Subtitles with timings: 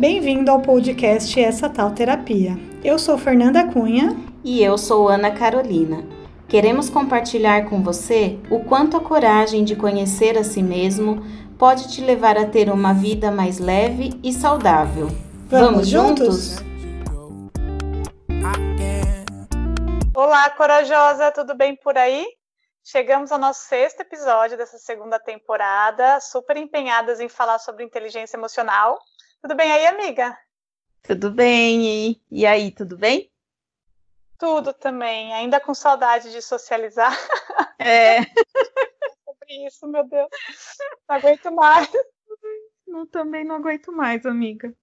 [0.00, 2.52] Bem-vindo ao podcast Essa Tal Terapia.
[2.82, 4.16] Eu sou Fernanda Cunha.
[4.42, 6.02] E eu sou Ana Carolina.
[6.48, 11.22] Queremos compartilhar com você o quanto a coragem de conhecer a si mesmo
[11.58, 15.08] pode te levar a ter uma vida mais leve e saudável.
[15.50, 16.56] Vamos, Vamos juntos?
[20.16, 22.26] Olá, corajosa, tudo bem por aí?
[22.82, 28.98] Chegamos ao nosso sexto episódio dessa segunda temporada, super empenhadas em falar sobre inteligência emocional.
[29.42, 30.38] Tudo bem aí, amiga?
[31.02, 32.22] Tudo bem.
[32.30, 33.32] E aí, tudo bem?
[34.38, 35.32] Tudo também.
[35.32, 37.12] Ainda com saudade de socializar.
[37.78, 38.18] É.
[39.24, 40.28] Sobre isso, meu Deus.
[41.08, 41.90] Não aguento mais.
[42.86, 44.74] Não, também não aguento mais, amiga.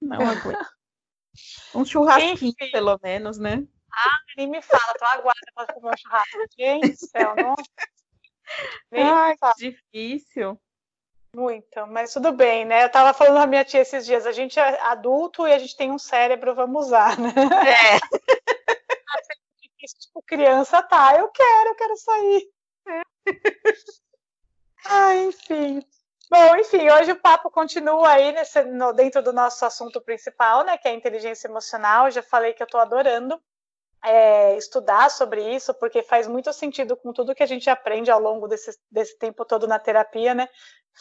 [0.00, 0.68] Não aguento.
[1.74, 2.70] Um churrasquinho, Enfim.
[2.70, 3.66] pelo menos, né?
[3.92, 6.38] Ah, nem me fala, tô aguardando para comer um churrasco.
[6.56, 7.54] Gente do céu, não?
[8.90, 10.60] Nem Ai, que difícil.
[11.34, 12.84] Muito, mas tudo bem, né?
[12.84, 15.58] Eu tava falando com a minha tia esses dias, a gente é adulto e a
[15.58, 17.32] gente tem um cérebro, vamos usar, né?
[17.66, 17.98] É.
[20.00, 22.50] tipo, criança tá, eu quero, eu quero sair.
[22.88, 23.02] É.
[24.86, 25.82] Ah, enfim.
[26.30, 30.76] Bom, enfim, hoje o papo continua aí nesse, no, dentro do nosso assunto principal, né?
[30.78, 32.06] Que é a inteligência emocional.
[32.06, 33.40] Eu já falei que eu tô adorando
[34.04, 38.20] é, estudar sobre isso, porque faz muito sentido com tudo que a gente aprende ao
[38.20, 40.48] longo desse, desse tempo todo na terapia, né?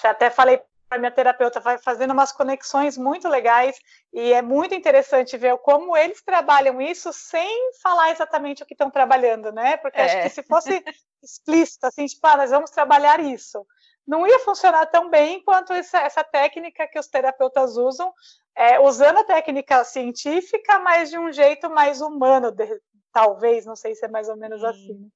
[0.03, 3.77] Até falei para minha terapeuta, vai fazendo umas conexões muito legais
[4.13, 8.89] e é muito interessante ver como eles trabalham isso sem falar exatamente o que estão
[8.89, 9.77] trabalhando, né?
[9.77, 10.05] Porque é.
[10.05, 10.83] acho que se fosse
[11.21, 13.65] explícito, assim, tipo, ah, nós vamos trabalhar isso,
[14.07, 18.13] não ia funcionar tão bem quanto essa, essa técnica que os terapeutas usam,
[18.55, 23.93] é, usando a técnica científica, mas de um jeito mais humano, de, talvez, não sei
[23.93, 24.67] se é mais ou menos Sim.
[24.67, 25.11] assim.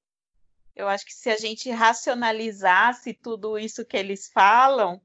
[0.75, 5.01] Eu acho que se a gente racionalizasse tudo isso que eles falam,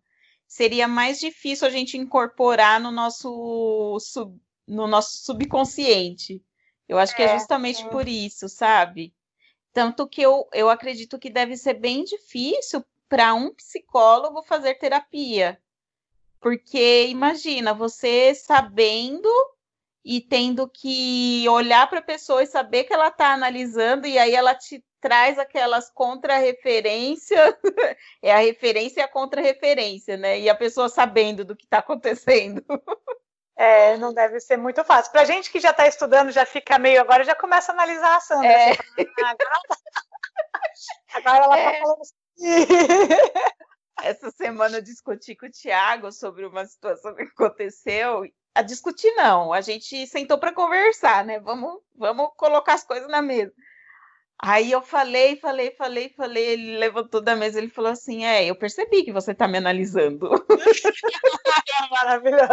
[0.47, 6.43] seria mais difícil a gente incorporar no nosso, sub, no nosso subconsciente.
[6.89, 7.89] Eu acho é, que é justamente é.
[7.89, 9.15] por isso, sabe?
[9.73, 15.61] Tanto que eu, eu acredito que deve ser bem difícil para um psicólogo fazer terapia.
[16.41, 19.29] Porque imagina, você sabendo
[20.05, 24.35] e tendo que olhar para a pessoa e saber que ela está analisando, e aí
[24.35, 27.55] ela te traz aquelas contra-referências,
[28.23, 30.39] é a referência e a contra-referência, né?
[30.39, 32.65] E a pessoa sabendo do que está acontecendo.
[33.59, 35.11] É, não deve ser muito fácil.
[35.11, 38.21] Para gente que já está estudando, já fica meio agora, já começa a analisar a
[38.21, 38.53] Sandra.
[38.53, 38.73] É.
[38.73, 39.35] Assim, ah,
[41.15, 41.81] agora, ela está é.
[41.81, 42.03] falando
[44.03, 48.25] Essa semana eu discuti com o Tiago sobre uma situação que aconteceu.
[48.55, 51.41] A discutir não, a gente sentou para conversar, né?
[51.41, 53.53] Vamos, vamos colocar as coisas na mesa.
[54.43, 58.57] Aí eu falei, falei, falei, falei, ele levantou da mesa, ele falou assim: "É, eu
[58.57, 60.31] percebi que você está me analisando".
[61.93, 62.49] Maravilhoso.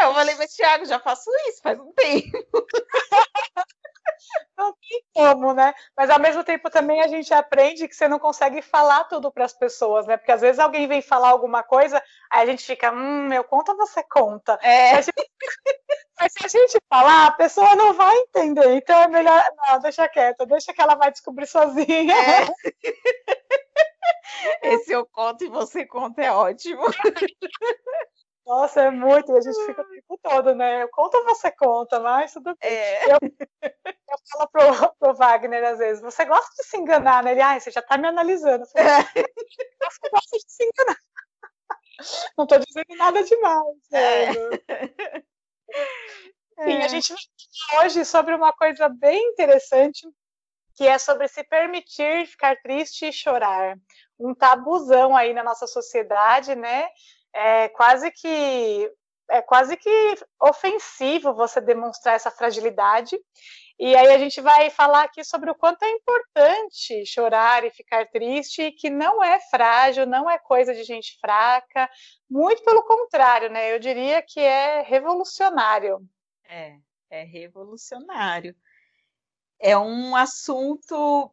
[0.00, 2.32] Eu falei: "Mas Thiago, já faço isso faz um tempo".
[4.56, 5.74] não tem como, né?
[5.96, 9.44] Mas ao mesmo tempo também a gente aprende que você não consegue falar tudo para
[9.44, 10.16] as pessoas, né?
[10.16, 13.76] Porque às vezes alguém vem falar alguma coisa, aí a gente fica, hum, eu conto
[13.76, 14.58] você conta.
[14.62, 14.94] É.
[14.94, 15.06] Mas,
[16.20, 18.74] mas, se a gente falar, a pessoa não vai entender.
[18.74, 22.14] Então é melhor, não, deixa quieto, deixa que ela vai descobrir sozinha.
[22.14, 22.48] É.
[24.62, 26.82] Esse eu conto e você conta é ótimo.
[28.48, 30.82] Nossa, é muito, a gente fica o tempo todo, né?
[30.82, 32.70] Eu conto você conta, mas tudo bem.
[32.70, 33.12] É.
[33.12, 33.18] Eu,
[33.62, 37.32] eu falo pro, pro Wagner às vezes, você gosta de se enganar, né?
[37.32, 38.64] Ele, ah, você já tá me analisando.
[38.64, 39.02] Eu falo, é.
[39.02, 40.96] Você gosta de se enganar.
[42.38, 43.76] Não tô dizendo nada demais.
[43.92, 44.32] É.
[46.64, 47.22] Sim, a gente vai
[47.68, 50.08] falar hoje sobre uma coisa bem interessante,
[50.74, 53.76] que é sobre se permitir ficar triste e chorar.
[54.18, 56.88] Um tabuzão aí na nossa sociedade, né?
[57.38, 58.92] É quase que
[59.30, 63.18] é quase que ofensivo você demonstrar essa fragilidade.
[63.78, 68.08] E aí a gente vai falar aqui sobre o quanto é importante chorar e ficar
[68.08, 71.88] triste, que não é frágil, não é coisa de gente fraca,
[72.28, 73.72] muito pelo contrário, né?
[73.72, 76.00] Eu diria que é revolucionário.
[76.48, 76.78] É,
[77.10, 78.56] é revolucionário.
[79.60, 81.30] É um assunto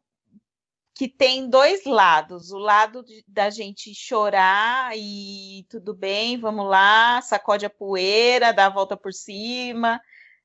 [0.95, 7.21] que tem dois lados, o lado de, da gente chorar e tudo bem, vamos lá,
[7.21, 10.01] sacode a poeira, dá a volta por cima,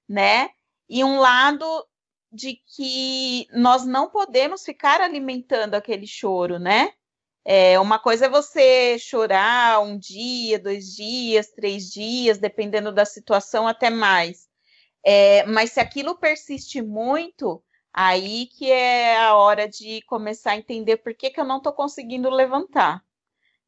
[0.09, 0.51] né?
[0.89, 1.87] E um lado
[2.33, 6.93] de que nós não podemos ficar alimentando aquele choro, né?
[7.45, 13.69] É, uma coisa é você chorar um dia, dois dias, três dias, dependendo da situação,
[13.69, 14.49] até mais.
[15.05, 20.99] É, mas se aquilo persiste muito, Aí que é a hora de começar a entender
[20.99, 23.05] por que, que eu não estou conseguindo levantar.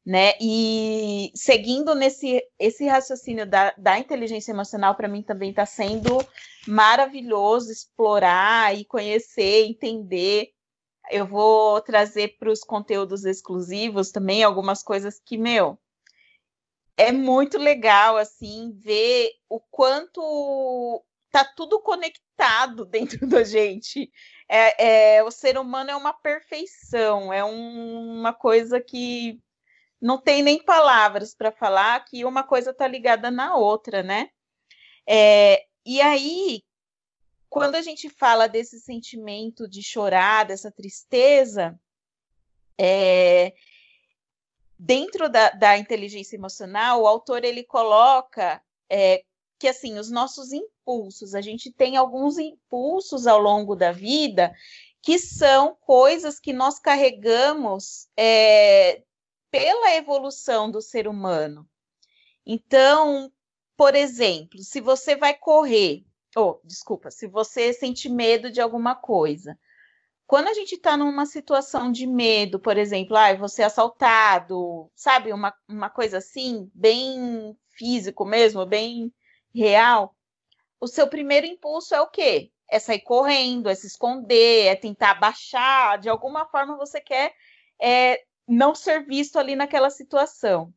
[0.05, 0.33] né?
[0.41, 6.17] E seguindo nesse esse raciocínio da, da inteligência emocional, para mim também está sendo
[6.67, 10.51] maravilhoso explorar e conhecer, entender.
[11.11, 15.77] Eu vou trazer para os conteúdos exclusivos também algumas coisas que, meu,
[16.97, 21.03] é muito legal assim ver o quanto
[21.33, 24.09] tá tudo conectado dentro da gente.
[24.47, 29.41] É, é, o ser humano é uma perfeição, é um, uma coisa que
[29.99, 34.29] não tem nem palavras para falar que uma coisa está ligada na outra, né?
[35.09, 36.61] É, e aí,
[37.49, 41.79] quando a gente fala desse sentimento de chorar, dessa tristeza,
[42.77, 43.53] é,
[44.77, 49.23] dentro da, da, inteligência emocional, o autor ele coloca é,
[49.63, 54.53] que assim os nossos impulsos, a gente tem alguns impulsos ao longo da vida
[55.01, 59.01] que são coisas que nós carregamos é,
[59.49, 61.65] pela evolução do ser humano.
[62.45, 63.31] Então,
[63.77, 66.03] por exemplo, se você vai correr,
[66.35, 69.57] ou oh, desculpa, se você sente medo de alguma coisa,
[70.27, 75.53] quando a gente está numa situação de medo, por exemplo, ah, você assaltado, sabe, uma,
[75.69, 79.09] uma coisa assim, bem físico mesmo, bem
[79.53, 80.15] real,
[80.79, 82.51] o seu primeiro impulso é o quê?
[82.69, 87.33] É sair correndo, é se esconder, é tentar abaixar, de alguma forma você quer
[87.79, 90.73] é, não ser visto ali naquela situação.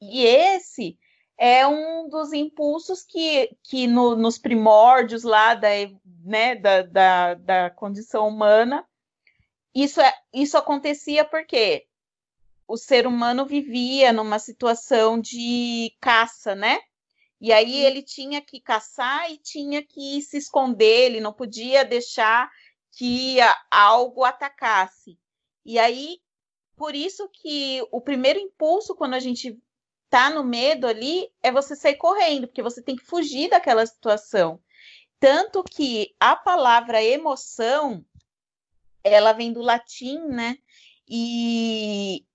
[0.00, 0.98] E esse
[1.38, 5.68] é um dos impulsos que, que no, nos primórdios lá da,
[6.24, 8.86] né, da, da, da condição humana,
[9.74, 11.86] isso, é, isso acontecia porque
[12.66, 16.80] o ser humano vivia numa situação de caça, né?
[17.46, 22.50] E aí ele tinha que caçar e tinha que se esconder, ele não podia deixar
[22.90, 23.36] que
[23.70, 25.16] algo atacasse.
[25.64, 26.18] E aí
[26.74, 29.56] por isso que o primeiro impulso quando a gente
[30.10, 34.60] tá no medo ali é você sair correndo, porque você tem que fugir daquela situação.
[35.20, 38.04] Tanto que a palavra emoção,
[39.04, 40.58] ela vem do latim, né?
[41.08, 42.26] E,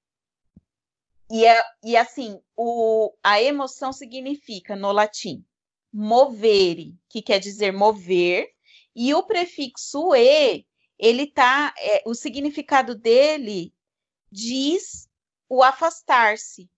[1.31, 5.45] e, é, e assim, o, a emoção significa, no latim,
[5.92, 8.50] movere, que quer dizer mover,
[8.94, 10.66] e o prefixo e,
[11.00, 13.74] ele tá, é, o significado dele
[14.30, 15.07] diz
[15.48, 16.69] o afastar-se.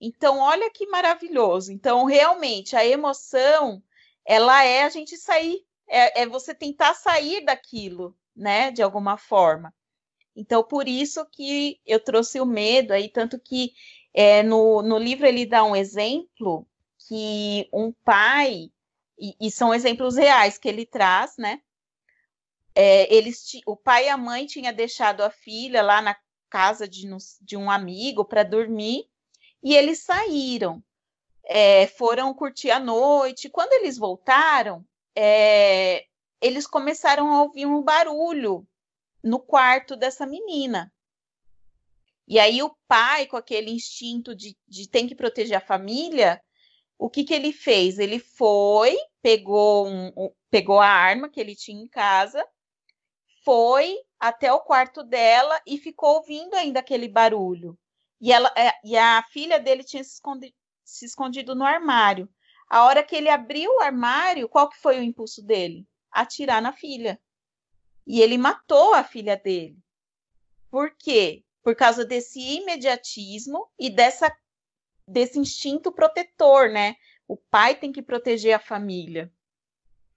[0.00, 1.70] Então, olha que maravilhoso.
[1.70, 3.82] Então, realmente, a emoção,
[4.24, 9.72] ela é a gente sair, é, é você tentar sair daquilo, né, de alguma forma.
[10.34, 13.72] Então, por isso que eu trouxe o medo aí, tanto que
[14.14, 16.66] é, no, no livro ele dá um exemplo
[17.08, 18.70] que um pai,
[19.18, 21.60] e, e são exemplos reais que ele traz, né?
[22.74, 26.16] É, eles, o pai e a mãe tinha deixado a filha lá na
[26.48, 27.06] casa de,
[27.40, 29.06] de um amigo para dormir
[29.62, 30.82] e eles saíram.
[31.44, 33.50] É, foram curtir a noite.
[33.50, 34.84] Quando eles voltaram,
[35.14, 36.06] é,
[36.40, 38.66] eles começaram a ouvir um barulho
[39.22, 40.92] no quarto dessa menina.
[42.26, 46.40] E aí o pai, com aquele instinto de, de tem que proteger a família,
[46.98, 47.98] o que, que ele fez?
[47.98, 52.46] Ele foi, pegou, um, pegou a arma que ele tinha em casa,
[53.44, 57.76] foi até o quarto dela e ficou ouvindo ainda aquele barulho.
[58.20, 60.54] E, ela, é, e a filha dele tinha se escondido,
[60.84, 62.28] se escondido no armário.
[62.68, 65.86] A hora que ele abriu o armário, qual que foi o impulso dele?
[66.10, 67.20] Atirar na filha.
[68.06, 69.78] E ele matou a filha dele.
[70.70, 71.44] Por quê?
[71.62, 74.34] Por causa desse imediatismo e dessa,
[75.06, 76.96] desse instinto protetor, né?
[77.28, 79.32] O pai tem que proteger a família.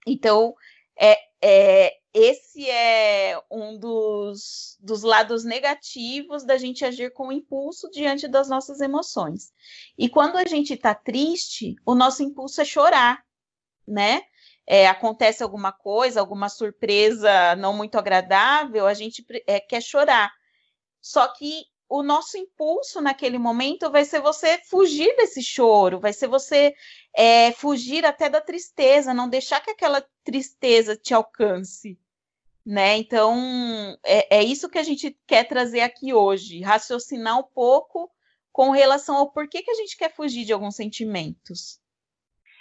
[0.06, 0.54] Então,
[0.98, 8.26] é, é, esse é um dos, dos lados negativos da gente agir com impulso diante
[8.26, 9.52] das nossas emoções.
[9.98, 13.22] E quando a gente está triste, o nosso impulso é chorar,
[13.86, 14.22] né?
[14.66, 20.32] É, acontece alguma coisa, alguma surpresa não muito agradável, a gente é, quer chorar.
[21.00, 26.26] Só que o nosso impulso naquele momento vai ser você fugir desse choro, vai ser
[26.26, 26.74] você
[27.14, 31.98] é, fugir até da tristeza, não deixar que aquela tristeza te alcance.
[32.64, 32.96] Né?
[32.96, 38.10] Então, é, é isso que a gente quer trazer aqui hoje, raciocinar um pouco
[38.52, 41.78] com relação ao porquê que a gente quer fugir de alguns sentimentos.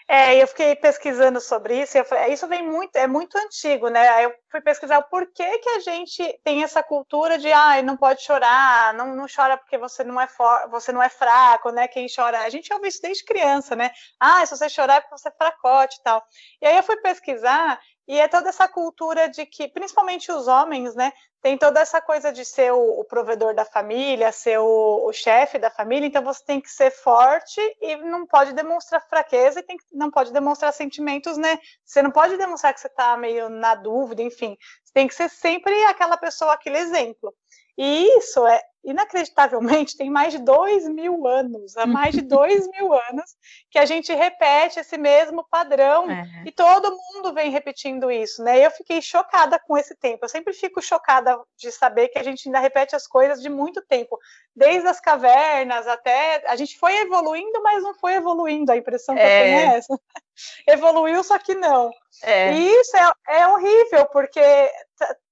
[0.08, 4.08] É, eu fiquei pesquisando sobre isso, falei, isso vem muito, é muito antigo, né?
[4.10, 7.98] Aí eu fui pesquisar o porquê que a gente tem essa cultura de ah, não
[7.98, 11.88] pode chorar, não, não chora porque você não é for, você não é fraco, né?
[11.88, 13.90] Quem chora, a gente ouve isso desde criança, né?
[14.20, 16.24] Ah, se você chorar é porque você é fracote e tal.
[16.62, 20.94] E aí eu fui pesquisar E é toda essa cultura de que, principalmente os homens,
[20.94, 25.14] né, tem toda essa coisa de ser o, o provedor da família, ser o, o
[25.14, 29.64] chefe da família, então você tem que ser forte e não pode demonstrar fraqueza e
[29.64, 31.60] tem, não pode demonstrar sentimentos, né?
[31.84, 34.58] Você não pode demonstrar que você está meio na dúvida, enfim.
[34.84, 37.34] Você tem que ser sempre aquela pessoa, aquele exemplo.
[37.78, 42.94] E isso é inacreditavelmente tem mais de dois mil anos, há mais de dois mil
[42.94, 43.36] anos
[43.70, 46.44] que a gente repete esse mesmo padrão é.
[46.46, 48.66] e todo mundo vem repetindo isso, né?
[48.66, 50.24] Eu fiquei chocada com esse tempo.
[50.24, 53.82] Eu sempre fico chocada de saber que a gente ainda repete as coisas de muito
[53.82, 54.20] tempo,
[54.56, 58.72] desde as cavernas até a gente foi evoluindo, mas não foi evoluindo.
[58.72, 59.26] A impressão que é.
[59.26, 60.00] eu tenho é essa.
[60.68, 61.92] Evoluiu, só que não.
[62.22, 62.54] É.
[62.54, 64.42] E isso é, é horrível porque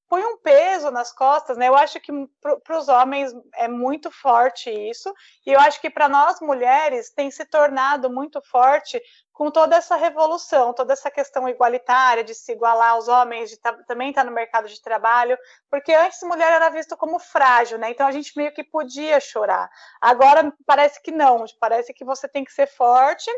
[0.08, 1.68] põe um peso nas costas, né?
[1.68, 5.14] Eu acho que para os homens é muito forte isso,
[5.46, 9.02] e eu acho que para nós mulheres tem se tornado muito forte
[9.34, 14.10] com toda essa revolução, toda essa questão igualitária de se igualar aos homens, de também
[14.10, 15.36] estar tá no mercado de trabalho,
[15.72, 17.90] porque antes mulher era vista como frágil, né?
[17.90, 19.68] Então a gente meio que podia chorar.
[20.00, 23.30] Agora parece que não, parece que você tem que ser forte.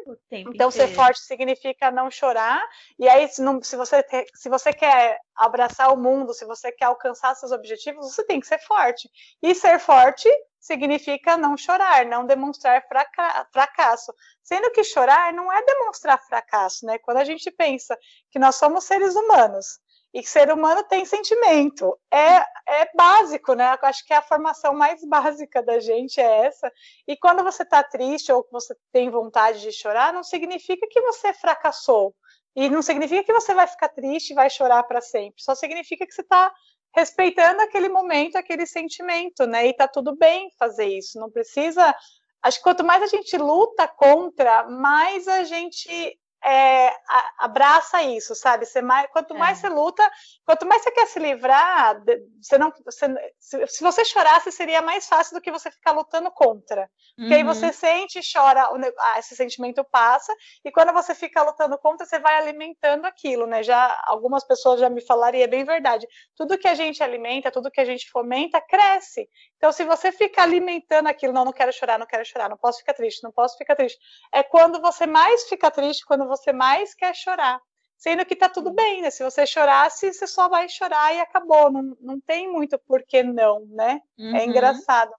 [0.53, 2.61] Então ser forte significa não chorar.
[2.99, 6.85] E aí se, não, se você se você quer abraçar o mundo, se você quer
[6.85, 9.09] alcançar seus objetivos, você tem que ser forte.
[9.41, 10.29] E ser forte
[10.65, 14.11] significa não chorar, não demonstrar fraca fracasso.
[14.41, 16.97] Sendo que chorar não é demonstrar fracasso, né?
[16.97, 17.95] Quando a gente pensa
[18.31, 19.79] que nós somos seres humanos
[20.11, 23.77] e que ser humano tem sentimento, é, é básico, né?
[23.79, 26.71] Eu acho que a formação mais básica da gente é essa.
[27.07, 31.31] E quando você está triste ou você tem vontade de chorar, não significa que você
[31.31, 32.15] fracassou.
[32.55, 35.43] E não significa que você vai ficar triste e vai chorar para sempre.
[35.43, 36.51] Só significa que você está
[36.95, 39.67] respeitando aquele momento, aquele sentimento, né?
[39.67, 41.93] E tá tudo bem fazer isso, não precisa.
[42.41, 46.95] Acho que quanto mais a gente luta contra, mais a gente é,
[47.39, 48.65] abraça isso, sabe?
[48.65, 49.37] Você mais, quanto é.
[49.37, 50.07] mais você luta,
[50.45, 51.99] quanto mais você quer se livrar,
[52.39, 53.07] você não, você,
[53.39, 56.87] se, você chorasse, seria mais fácil do que você ficar lutando contra.
[57.15, 57.37] Porque uhum.
[57.37, 60.31] aí você sente, chora, ah, esse sentimento passa,
[60.63, 63.63] e quando você fica lutando contra, você vai alimentando aquilo, né?
[63.63, 66.07] Já algumas pessoas já me falaram, e é bem verdade.
[66.35, 69.27] Tudo que a gente alimenta, tudo que a gente fomenta, cresce.
[69.57, 72.79] Então, se você fica alimentando aquilo, não, não quero chorar, não quero chorar, não posso
[72.79, 73.97] ficar triste, não posso ficar triste,
[74.31, 77.61] é quando você mais fica triste, quando você mais quer chorar.
[77.97, 79.09] Sendo que tá tudo bem, né?
[79.09, 81.71] Se você chorasse, você só vai chorar e acabou.
[81.71, 84.01] Não, não tem muito por que não, né?
[84.17, 84.35] É uhum.
[84.35, 85.13] É engraçado.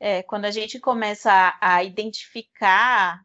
[0.00, 3.22] É, quando a gente começa a, a identificar.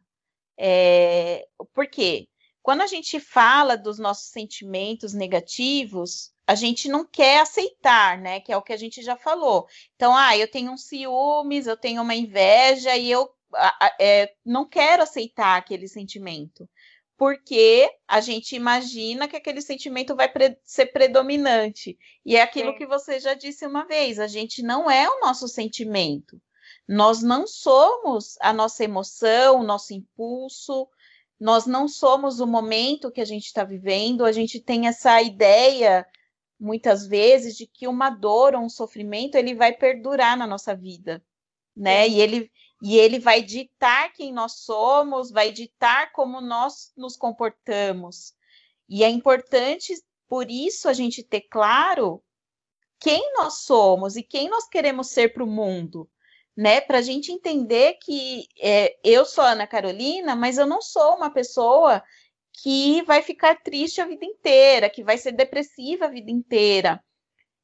[0.56, 2.28] É, por quê?
[2.62, 8.40] Quando a gente fala dos nossos sentimentos negativos, a gente não quer aceitar, né?
[8.40, 9.66] Que é o que a gente já falou.
[9.94, 13.30] Então, ah, eu tenho um ciúmes, eu tenho uma inveja e eu
[14.00, 16.68] é, não quero aceitar aquele sentimento,
[17.16, 21.96] porque a gente imagina que aquele sentimento vai pre ser predominante.
[22.24, 22.78] E é aquilo Sim.
[22.78, 26.40] que você já disse uma vez: a gente não é o nosso sentimento.
[26.88, 30.88] Nós não somos a nossa emoção, o nosso impulso,
[31.40, 36.06] nós não somos o momento que a gente está vivendo, a gente tem essa ideia
[36.58, 41.22] muitas vezes de que uma dor ou um sofrimento ele vai perdurar na nossa vida,
[41.76, 42.08] né?
[42.08, 42.50] E ele
[42.82, 48.34] e ele vai ditar quem nós somos, vai ditar como nós nos comportamos.
[48.88, 49.94] E é importante,
[50.28, 52.22] por isso, a gente ter claro
[52.98, 56.08] quem nós somos e quem nós queremos ser para o mundo,
[56.56, 56.80] né?
[56.80, 61.30] Para a gente entender que é, eu sou Ana Carolina, mas eu não sou uma
[61.30, 62.02] pessoa
[62.52, 67.02] que vai ficar triste a vida inteira, que vai ser depressiva a vida inteira.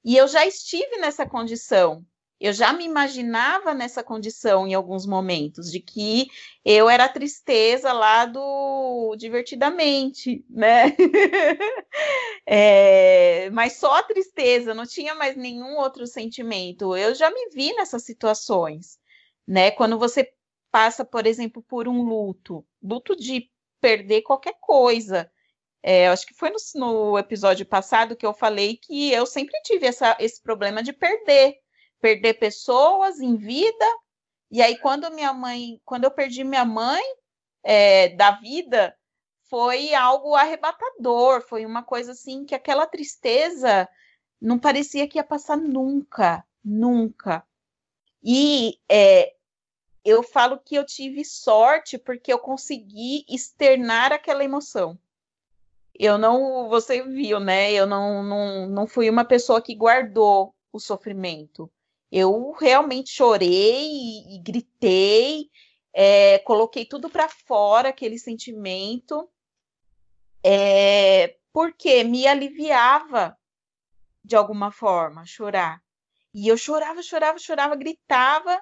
[0.04, 2.04] E eu já estive nessa condição
[2.40, 6.28] eu já me imaginava nessa condição em alguns momentos, de que
[6.64, 10.96] eu era a tristeza lá do divertidamente, né?
[12.46, 16.96] é, mas só a tristeza, não tinha mais nenhum outro sentimento.
[16.96, 18.98] Eu já me vi nessas situações,
[19.46, 19.70] né?
[19.70, 20.32] Quando você
[20.70, 25.30] passa, por exemplo, por um luto, luto de perder qualquer coisa.
[25.82, 29.86] É, acho que foi no, no, episódio passado que eu falei que eu sempre tive
[29.86, 31.56] essa, esse problema de perder
[32.00, 33.84] perder pessoas em vida.
[34.50, 37.02] E aí, quando minha mãe, quando eu perdi minha mãe
[37.62, 38.96] é, da vida,
[39.44, 43.88] foi algo arrebatador, foi uma coisa assim que aquela tristeza
[44.40, 47.44] não parecia que ia passar nunca, nunca.
[48.22, 49.34] E é,
[50.04, 54.98] eu falo que eu tive sorte porque eu consegui externar aquela emoção.
[55.94, 57.72] Eu não, você viu, né?
[57.72, 61.70] Eu não, não, não fui uma pessoa que guardou o sofrimento.
[62.10, 65.48] Eu realmente chorei e, e gritei,
[65.92, 69.28] é, coloquei tudo para fora, aquele sentimento,
[70.44, 73.36] é, porque me aliviava
[74.24, 75.82] de alguma forma chorar.
[76.32, 78.60] E eu chorava, chorava, chorava, gritava,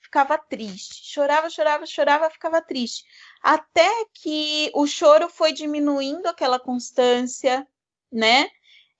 [0.00, 1.02] ficava triste.
[1.04, 3.04] Chorava, chorava, chorava, ficava triste.
[3.42, 7.66] Até que o choro foi diminuindo aquela constância,
[8.12, 8.48] né?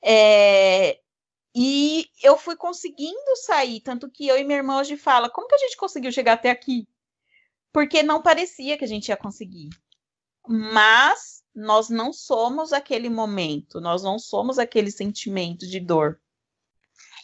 [0.02, 1.00] É,
[1.58, 5.54] e eu fui conseguindo sair, tanto que eu e minha irmã hoje fala, como que
[5.54, 6.86] a gente conseguiu chegar até aqui?
[7.72, 9.70] Porque não parecia que a gente ia conseguir.
[10.46, 16.20] Mas nós não somos aquele momento, nós não somos aquele sentimento de dor.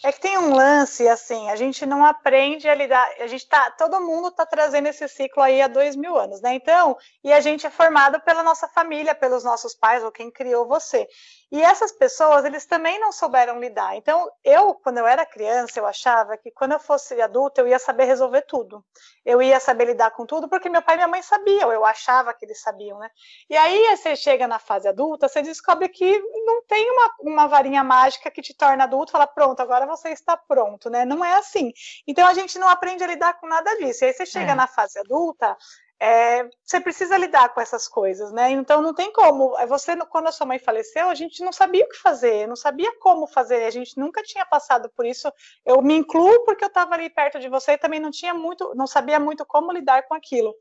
[0.04, 3.70] É que tem um lance, assim, a gente não aprende a lidar, a gente tá,
[3.70, 6.54] todo mundo está trazendo esse ciclo aí há dois mil anos, né?
[6.54, 10.66] Então, e a gente é formado pela nossa família, pelos nossos pais ou quem criou
[10.66, 11.06] você.
[11.52, 13.94] E essas pessoas, eles também não souberam lidar.
[13.94, 17.78] Então, eu, quando eu era criança, eu achava que quando eu fosse adulta, eu ia
[17.78, 18.82] saber resolver tudo.
[19.22, 22.32] Eu ia saber lidar com tudo, porque meu pai e minha mãe sabiam, eu achava
[22.32, 23.10] que eles sabiam, né?
[23.50, 27.84] E aí, você chega na fase adulta, você descobre que não tem uma, uma varinha
[27.84, 31.04] mágica que te torna adulto fala, pronto, agora você está pronto, né?
[31.04, 31.72] Não é assim.
[32.06, 34.04] Então, a gente não aprende a lidar com nada disso.
[34.04, 34.54] E aí, você chega é.
[34.54, 35.56] na fase adulta,
[36.00, 38.50] é, você precisa lidar com essas coisas, né?
[38.50, 39.56] Então não tem como.
[39.58, 42.56] É, você, quando a sua mãe faleceu, a gente não sabia o que fazer, não
[42.56, 45.32] sabia como fazer, a gente nunca tinha passado por isso.
[45.64, 48.72] Eu me incluo porque eu estava ali perto de você e também não tinha muito,
[48.74, 50.52] não sabia muito como lidar com aquilo.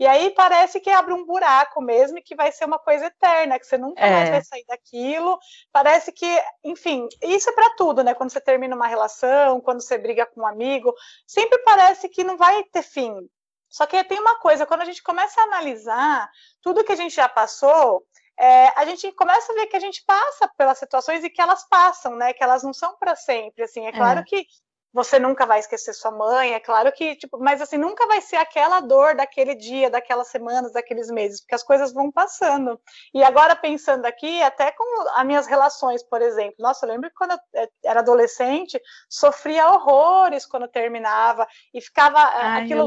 [0.00, 3.58] E aí parece que abre um buraco mesmo e que vai ser uma coisa eterna,
[3.58, 4.10] que você nunca é.
[4.10, 5.38] mais vai sair daquilo.
[5.70, 8.14] Parece que, enfim, isso é para tudo, né?
[8.14, 10.94] Quando você termina uma relação, quando você briga com um amigo,
[11.26, 13.28] sempre parece que não vai ter fim
[13.76, 16.30] só que tem uma coisa, quando a gente começa a analisar
[16.62, 18.02] tudo que a gente já passou,
[18.38, 21.68] é, a gente começa a ver que a gente passa pelas situações e que elas
[21.68, 22.32] passam, né?
[22.32, 23.64] Que elas não são para sempre.
[23.64, 24.22] Assim, é claro é.
[24.22, 24.46] que
[24.94, 28.36] você nunca vai esquecer sua mãe, é claro que, tipo, mas assim, nunca vai ser
[28.36, 32.80] aquela dor daquele dia, daquelas semanas, daqueles meses, porque as coisas vão passando.
[33.12, 37.14] E agora pensando aqui, até com as minhas relações, por exemplo, nossa, eu lembro que
[37.14, 42.86] quando eu é, era adolescente, sofria horrores quando terminava e ficava Ai, aquilo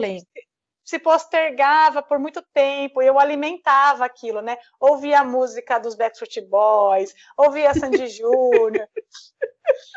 [0.89, 4.57] se postergava por muito tempo, eu alimentava aquilo, né?
[4.79, 8.89] Ouvia a música dos Backstreet Boys, ouvia Sandy Júnior.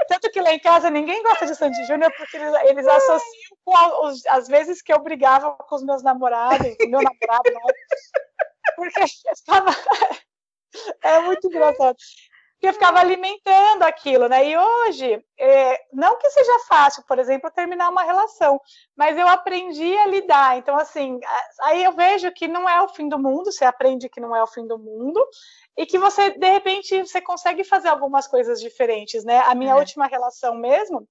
[0.06, 3.74] Tanto que lá em casa ninguém gosta de Sandy Júnior porque eles, eles associam com
[4.28, 7.60] as vezes que eu brigava com os meus namorados, com meu namorado, né?
[8.76, 9.00] porque
[9.32, 9.70] estava.
[11.02, 11.96] É muito engraçado
[12.62, 14.48] que eu ficava alimentando aquilo, né?
[14.48, 18.60] E hoje, é, não que seja fácil, por exemplo, terminar uma relação,
[18.96, 20.56] mas eu aprendi a lidar.
[20.56, 21.18] Então, assim,
[21.62, 24.40] aí eu vejo que não é o fim do mundo, você aprende que não é
[24.40, 25.20] o fim do mundo,
[25.76, 29.40] e que você, de repente, você consegue fazer algumas coisas diferentes, né?
[29.40, 29.76] A minha é.
[29.76, 31.04] última relação mesmo,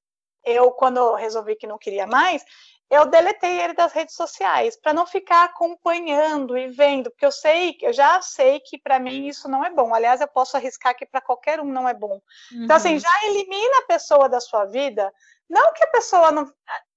[0.45, 2.45] eu, quando resolvi que não queria mais,
[2.91, 7.77] eu deletei ele das redes sociais para não ficar acompanhando e vendo, porque eu sei,
[7.81, 9.95] eu já sei que para mim isso não é bom.
[9.95, 12.19] Aliás, eu posso arriscar que para qualquer um não é bom.
[12.51, 12.65] Uhum.
[12.65, 12.99] Então, assim, uhum.
[12.99, 15.09] já elimina a pessoa da sua vida.
[15.49, 16.45] Não que a pessoa não.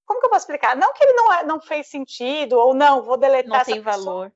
[0.05, 0.75] Como que eu posso explicar?
[0.75, 4.05] Não que ele não, é, não fez sentido, ou não, vou deletar não tem pessoa.
[4.05, 4.33] valor.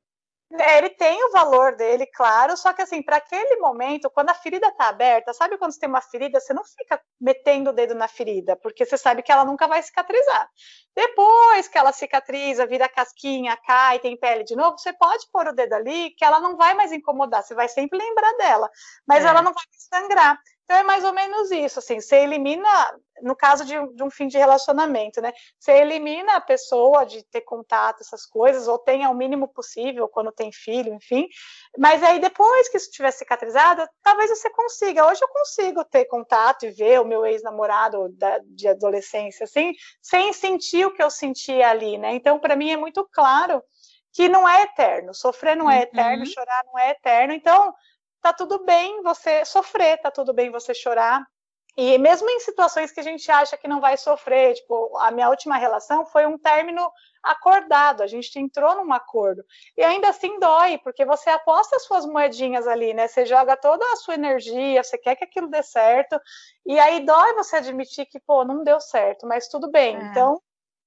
[0.52, 4.34] É, ele tem o valor dele, claro, só que assim, para aquele momento, quando a
[4.34, 7.94] ferida está aberta, sabe quando você tem uma ferida, você não fica metendo o dedo
[7.94, 10.50] na ferida, porque você sabe que ela nunca vai cicatrizar.
[10.96, 15.54] Depois que ela cicatriza, vira casquinha, cai, tem pele de novo, você pode pôr o
[15.54, 18.68] dedo ali, que ela não vai mais incomodar, você vai sempre lembrar dela,
[19.08, 19.28] mas é.
[19.28, 20.40] ela não vai sangrar.
[20.70, 22.70] Então é mais ou menos isso, assim, você elimina,
[23.24, 25.34] no caso de, de, um fim de relacionamento, né?
[25.60, 30.32] Você elimina a pessoa de ter contato, essas coisas, ou tenha o mínimo possível quando
[30.32, 31.28] tem filho, enfim.
[31.76, 35.08] Mas aí depois que isso estiver cicatrizado, talvez você consiga.
[35.08, 40.86] Hoje eu consigo ter contato e ver o meu ex-namorado de adolescência, assim, sem sentir
[40.86, 42.14] o que eu sentia ali, né?
[42.14, 43.64] Então, para mim é muito claro
[44.14, 45.16] que não é eterno.
[45.16, 45.82] Sofrer não é uhum.
[45.82, 47.34] eterno, chorar não é eterno.
[47.34, 47.74] Então,
[48.22, 51.26] tá tudo bem você sofrer, tá tudo bem você chorar.
[51.78, 55.30] E mesmo em situações que a gente acha que não vai sofrer, tipo, a minha
[55.30, 56.92] última relação foi um término
[57.24, 59.44] acordado, a gente entrou num acordo.
[59.78, 63.08] E ainda assim dói, porque você aposta as suas moedinhas ali, né?
[63.08, 66.20] Você joga toda a sua energia, você quer que aquilo dê certo,
[66.66, 69.96] e aí dói você admitir que, pô, não deu certo, mas tudo bem.
[69.96, 70.02] É.
[70.02, 70.42] Então,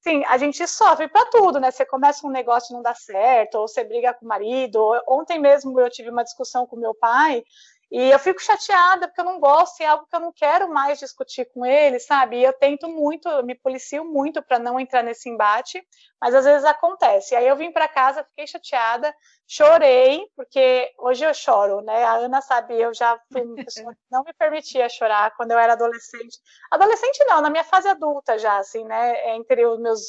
[0.04, 1.70] Sim, a gente sofre para tudo, né?
[1.70, 4.80] Você começa um negócio e não dá certo, ou você briga com o marido.
[5.08, 7.44] Ontem mesmo eu tive uma discussão com meu pai
[7.94, 10.66] e eu fico chateada porque eu não gosto, e é algo que eu não quero
[10.66, 12.38] mais discutir com ele, sabe?
[12.38, 15.86] E eu tento muito, eu me policio muito para não entrar nesse embate,
[16.18, 17.34] mas às vezes acontece.
[17.34, 19.14] Aí eu vim para casa, fiquei chateada,
[19.46, 22.02] chorei, porque hoje eu choro, né?
[22.02, 25.58] A Ana sabe, eu já fui uma pessoa que não me permitia chorar quando eu
[25.58, 26.38] era adolescente.
[26.70, 29.36] Adolescente não, na minha fase adulta já, assim, né?
[29.36, 30.00] Entre os meus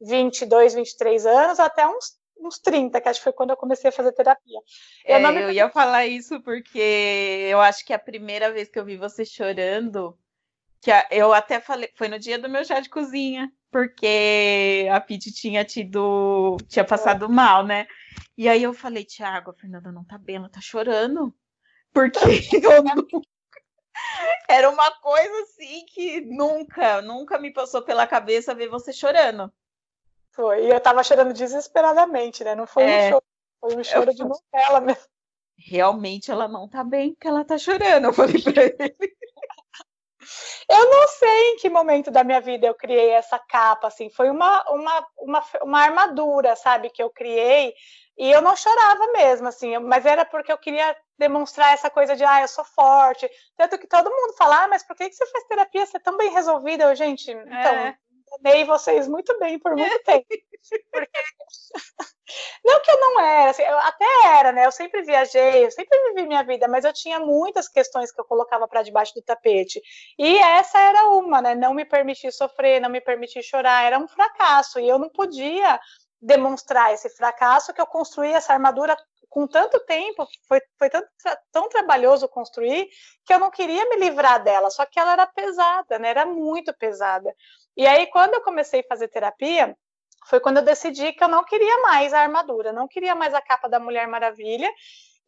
[0.00, 3.92] 22, 23 anos até uns uns 30, que acho que foi quando eu comecei a
[3.92, 4.60] fazer terapia.
[5.04, 5.42] Eu, é, me...
[5.42, 9.24] eu ia falar isso porque eu acho que a primeira vez que eu vi você
[9.24, 10.18] chorando,
[10.80, 15.32] que eu até falei, foi no dia do meu chá de cozinha, porque a Pete
[15.32, 17.86] tinha tido, tinha passado mal, né?
[18.36, 21.34] E aí eu falei, Tiago, a Fernanda não tá bem, ela tá chorando.
[21.92, 22.18] Porque
[22.62, 23.20] eu nunca...
[24.48, 29.52] Era uma coisa assim que nunca, nunca me passou pela cabeça ver você chorando.
[30.36, 32.54] Foi, e eu tava chorando desesperadamente, né?
[32.54, 33.24] Não foi é, um choro,
[33.58, 34.14] foi um choro eu...
[34.14, 35.02] de novela mesmo.
[35.58, 38.96] Realmente ela não tá bem, porque ela tá chorando, eu falei pra ele.
[40.68, 44.28] Eu não sei em que momento da minha vida eu criei essa capa, assim, foi
[44.28, 47.72] uma, uma, uma, uma armadura, sabe, que eu criei,
[48.18, 52.24] e eu não chorava mesmo, assim, mas era porque eu queria demonstrar essa coisa de,
[52.24, 55.26] ah, eu sou forte, tanto que todo mundo fala, ah, mas por que, que você
[55.26, 57.96] faz terapia, você é tão bem resolvida, eu, gente, então, é
[58.34, 60.26] enganei vocês muito bem por muito tempo.
[60.92, 61.18] Porque...
[62.64, 64.04] Não que eu não era, assim, eu até
[64.38, 64.66] era, né?
[64.66, 68.24] Eu sempre viajei, eu sempre vivi minha vida, mas eu tinha muitas questões que eu
[68.24, 69.80] colocava para debaixo do tapete.
[70.18, 71.54] E essa era uma, né?
[71.54, 74.80] Não me permitir sofrer, não me permitir chorar, era um fracasso.
[74.80, 75.78] E eu não podia
[76.20, 78.96] demonstrar esse fracasso que eu construí essa armadura
[79.28, 81.02] com tanto tempo, foi, foi tão,
[81.52, 82.88] tão trabalhoso construir,
[83.24, 86.08] que eu não queria me livrar dela, só que ela era pesada, né?
[86.08, 87.34] Era muito pesada.
[87.76, 89.76] E aí, quando eu comecei a fazer terapia,
[90.28, 93.40] foi quando eu decidi que eu não queria mais a armadura, não queria mais a
[93.40, 94.70] capa da Mulher Maravilha.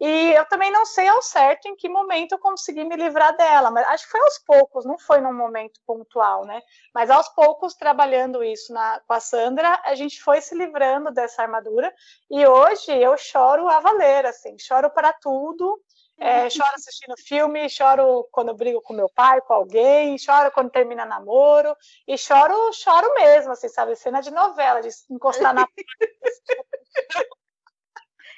[0.00, 3.68] E eu também não sei ao certo em que momento eu consegui me livrar dela,
[3.68, 6.62] mas acho que foi aos poucos, não foi num momento pontual, né?
[6.94, 11.42] Mas aos poucos, trabalhando isso na, com a Sandra, a gente foi se livrando dessa
[11.42, 11.92] armadura.
[12.30, 15.80] E hoje eu choro a valer, assim, choro para tudo.
[16.20, 21.04] É, choro assistindo filme, choro quando brigo com meu pai, com alguém, choro quando termina
[21.04, 21.76] namoro,
[22.08, 23.94] e choro, choro mesmo, assim, sabe?
[23.94, 25.64] Cena de novela, de encostar na.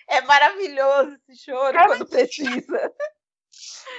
[0.09, 2.93] é maravilhoso esse choro é quando precisa.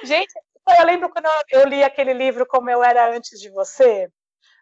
[0.03, 0.31] Gente,
[0.79, 4.11] eu lembro quando eu li aquele livro Como Eu Era Antes de Você.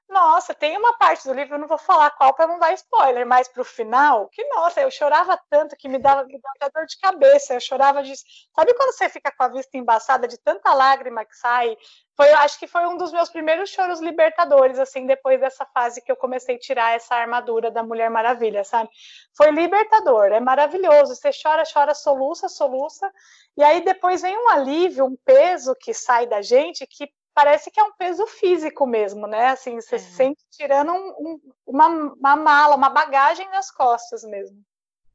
[0.10, 3.28] Nossa, tem uma parte do livro, eu não vou falar qual para não dar spoiler,
[3.28, 6.88] mas para o final, que nossa, eu chorava tanto que me dava, me dava dor
[6.88, 7.54] de cabeça.
[7.54, 8.16] Eu chorava de.
[8.56, 11.78] Sabe quando você fica com a vista embaçada de tanta lágrima que sai?
[12.18, 16.12] Foi, acho que foi um dos meus primeiros choros libertadores, assim, depois dessa fase que
[16.12, 18.90] eu comecei a tirar essa armadura da Mulher Maravilha, sabe?
[19.38, 21.16] Foi libertador, é maravilhoso.
[21.16, 23.10] Você chora, chora, soluça, soluça,
[23.56, 27.08] e aí depois vem um alívio, um peso que sai da gente que
[27.40, 29.48] parece que é um peso físico mesmo, né?
[29.48, 30.00] Assim, você é.
[30.00, 34.62] se sente tirando um, um, uma, uma mala, uma bagagem nas costas mesmo.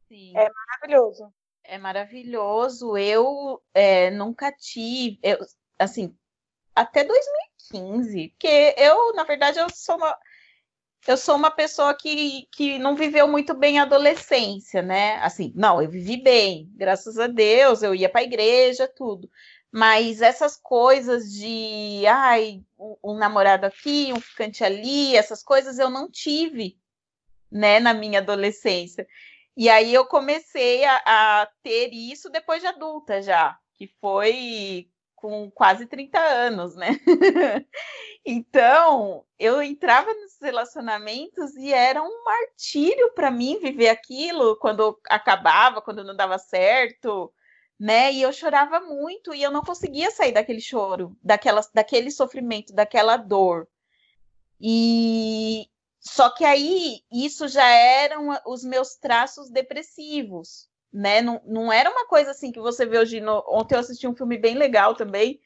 [0.08, 0.32] Sim.
[0.34, 1.30] É maravilhoso.
[1.62, 2.96] É maravilhoso.
[2.96, 5.36] Eu é, nunca tive, eu,
[5.78, 6.16] assim,
[6.74, 10.16] até 2015, porque eu, na verdade, eu sou uma,
[11.06, 15.16] eu sou uma pessoa que, que não viveu muito bem a adolescência, né?
[15.16, 19.28] Assim, não, eu vivi bem, graças a Deus, eu ia para a igreja, tudo.
[19.76, 22.62] Mas essas coisas de, ai,
[23.02, 26.78] um, namorado aqui, um ficante ali, essas coisas eu não tive,
[27.50, 29.04] né, na minha adolescência.
[29.56, 31.02] E aí eu comecei a,
[31.42, 36.90] a ter isso depois de adulta já, que foi com quase 30 anos, né?
[38.24, 45.82] então, eu entrava nos relacionamentos e era um martírio para mim viver aquilo quando acabava,
[45.82, 47.34] quando não dava certo
[47.78, 48.12] né?
[48.12, 53.16] E eu chorava muito e eu não conseguia sair daquele choro, daquela, daquele sofrimento, daquela
[53.16, 53.68] dor.
[54.60, 55.68] E
[56.00, 61.20] só que aí isso já eram os meus traços depressivos, né?
[61.20, 63.20] Não, não era uma coisa assim que você vê hoje.
[63.20, 63.44] No...
[63.48, 65.40] Ontem eu assisti um filme bem legal também,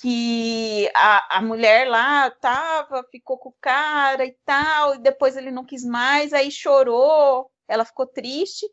[0.00, 5.50] que a, a mulher lá tava, ficou com o cara e tal, e depois ele
[5.50, 8.66] não quis mais, aí chorou, ela ficou triste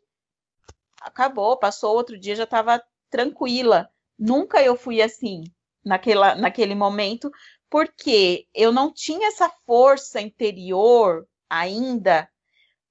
[1.04, 3.88] acabou, passou outro dia, já estava tranquila.
[4.18, 5.44] Nunca eu fui assim
[5.84, 7.30] naquela, naquele momento,
[7.68, 12.28] porque eu não tinha essa força interior ainda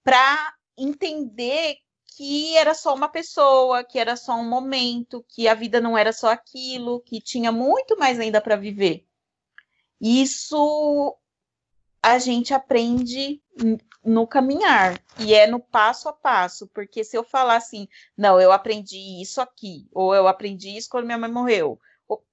[0.03, 1.77] para entender
[2.15, 6.11] que era só uma pessoa, que era só um momento, que a vida não era
[6.11, 9.05] só aquilo, que tinha muito mais ainda para viver.
[9.99, 11.17] Isso
[12.01, 13.40] a gente aprende
[14.03, 17.87] no caminhar e é no passo a passo, porque se eu falar assim,
[18.17, 21.79] não, eu aprendi isso aqui, ou eu aprendi isso quando minha mãe morreu,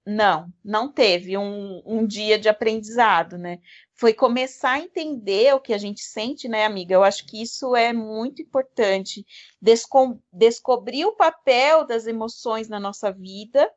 [0.04, 3.58] não, não teve um, um dia de aprendizado, né?
[3.94, 6.94] Foi começar a entender o que a gente sente, né, amiga?
[6.94, 9.24] Eu acho que isso é muito importante.
[9.60, 13.70] Desco descobrir o papel das emoções na nossa vida,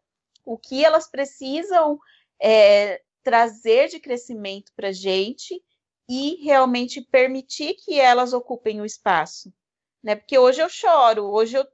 [0.45, 1.99] o que elas precisam
[2.41, 5.61] é, trazer de crescimento para a gente
[6.13, 9.49] e realmente permitir que elas ocupem o espaço,
[10.03, 10.13] né?
[10.13, 11.65] Porque hoje eu choro, hoje eu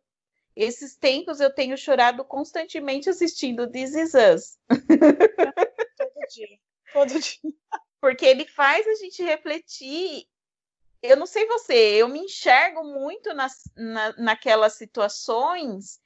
[0.55, 4.59] esses tempos eu tenho chorado constantemente assistindo This Is Us.
[5.97, 6.59] Todo dia.
[6.93, 7.53] Todo dia.
[7.99, 10.27] Porque ele faz a gente refletir.
[11.01, 15.99] Eu não sei você, eu me enxergo muito nas, na, naquelas situações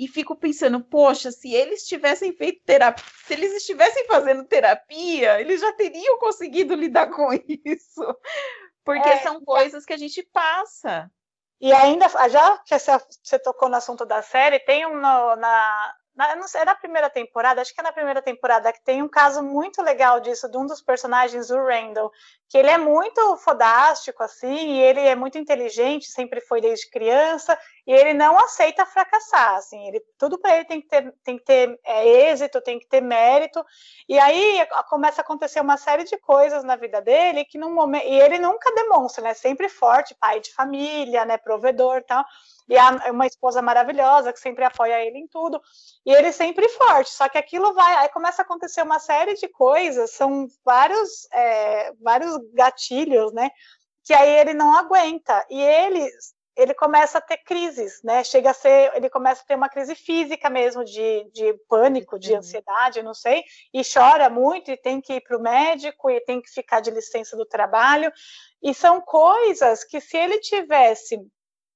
[0.00, 5.60] e fico pensando, poxa, se eles tivessem feito terapia, se eles estivessem fazendo terapia, eles
[5.60, 8.02] já teriam conseguido lidar com isso.
[8.82, 11.10] Porque é, são coisas que a gente passa.
[11.60, 16.36] E ainda, já que você tocou no assunto da série, tem um no, na, na,
[16.36, 19.08] não sei, é da primeira temporada, acho que é na primeira temporada, que tem um
[19.08, 22.10] caso muito legal disso, de um dos personagens, o Randall,
[22.50, 27.56] que ele é muito fodástico, assim, e ele é muito inteligente, sempre foi desde criança,
[27.86, 31.44] e ele não aceita fracassar, assim, ele, tudo para ele tem que ter, tem que
[31.44, 33.64] ter é, êxito, tem que ter mérito,
[34.08, 38.04] e aí começa a acontecer uma série de coisas na vida dele, que no momento,
[38.04, 42.24] e ele nunca demonstra, né, sempre forte, pai de família, né, provedor tal,
[42.68, 45.60] e é uma esposa maravilhosa que sempre apoia ele em tudo,
[46.04, 49.46] e ele sempre forte, só que aquilo vai, aí começa a acontecer uma série de
[49.46, 53.50] coisas, são vários, é, vários gatilhos, né,
[54.04, 56.08] que aí ele não aguenta, e ele
[56.56, 58.22] ele começa a ter crises, né?
[58.22, 62.32] Chega a ser, ele começa a ter uma crise física mesmo, de, de pânico, de
[62.32, 62.38] uhum.
[62.38, 66.40] ansiedade, não sei, e chora muito e tem que ir para o médico e tem
[66.40, 68.12] que ficar de licença do trabalho.
[68.62, 71.18] E são coisas que se ele tivesse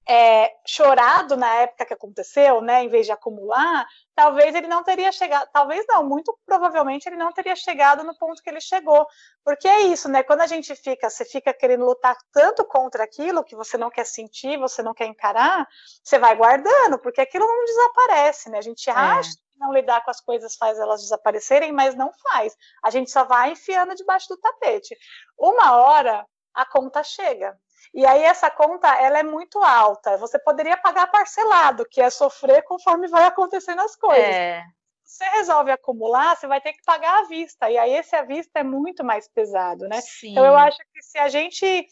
[0.08, 5.10] é, chorado na época que aconteceu, né, em vez de acumular, talvez ele não teria
[5.10, 9.06] chegado, talvez não, muito provavelmente ele não teria chegado no ponto que ele chegou,
[9.42, 13.44] porque é isso, né, quando a gente fica, você fica querendo lutar tanto contra aquilo
[13.44, 15.66] que você não quer sentir, você não quer encarar,
[16.02, 18.92] você vai guardando, porque aquilo não desaparece, né, a gente é.
[18.92, 23.10] acha que não lidar com as coisas faz elas desaparecerem, mas não faz, a gente
[23.10, 24.96] só vai enfiando debaixo do tapete.
[25.38, 27.58] Uma hora a conta chega,
[27.92, 30.16] e aí essa conta ela é muito alta.
[30.16, 34.24] Você poderia pagar parcelado, que é sofrer conforme vai acontecendo as coisas.
[34.24, 34.62] É.
[35.04, 37.70] Você resolve acumular, você vai ter que pagar à vista.
[37.70, 40.00] E aí esse à vista é muito mais pesado, né?
[40.00, 40.32] Sim.
[40.32, 41.86] Então eu acho que se a gente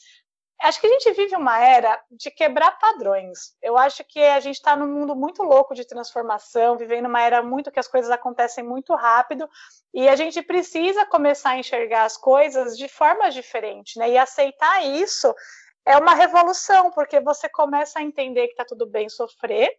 [0.63, 3.55] acho que a gente vive uma era de quebrar padrões.
[3.61, 7.43] Eu acho que a gente está num mundo muito louco de transformação, vivendo uma era
[7.43, 9.49] muito que as coisas acontecem muito rápido,
[9.93, 14.11] e a gente precisa começar a enxergar as coisas de formas diferentes, né?
[14.11, 15.35] E aceitar isso
[15.85, 19.71] é uma revolução, porque você começa a entender que tá tudo bem sofrer,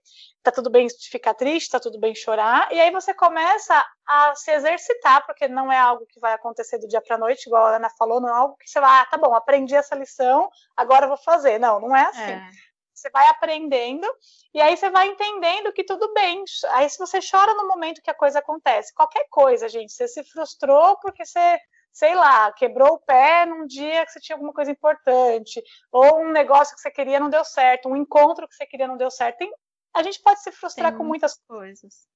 [0.42, 3.74] tá tudo bem ficar triste, tá tudo bem chorar, e aí você começa
[4.06, 7.66] a se exercitar, porque não é algo que vai acontecer do dia para noite, igual
[7.66, 10.50] a Ana falou, não é algo que você vai, ah, tá bom, aprendi essa lição,
[10.76, 11.58] agora eu vou fazer.
[11.58, 12.32] Não, não é assim.
[12.32, 12.50] É.
[12.94, 14.08] Você vai aprendendo
[14.54, 16.44] e aí você vai entendendo que tudo bem.
[16.72, 20.24] Aí se você chora no momento que a coisa acontece, qualquer coisa, gente, você se
[20.24, 21.60] frustrou porque você
[21.94, 26.32] sei lá, quebrou o pé num dia que você tinha alguma coisa importante, ou um
[26.32, 29.38] negócio que você queria não deu certo, um encontro que você queria não deu certo.
[29.38, 29.54] Tem,
[29.94, 32.08] a gente pode se frustrar Tem com muitas coisas.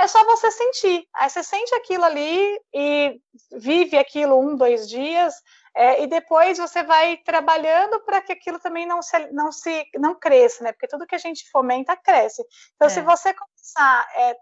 [0.00, 1.06] É só você sentir.
[1.14, 3.20] Aí você sente aquilo ali e
[3.52, 5.34] vive aquilo um, dois dias,
[5.74, 10.18] é, e depois você vai trabalhando para que aquilo também não se, não se não
[10.18, 10.72] cresça, né?
[10.72, 12.42] Porque tudo que a gente fomenta cresce.
[12.74, 12.90] Então, é.
[12.90, 14.36] se você começar é,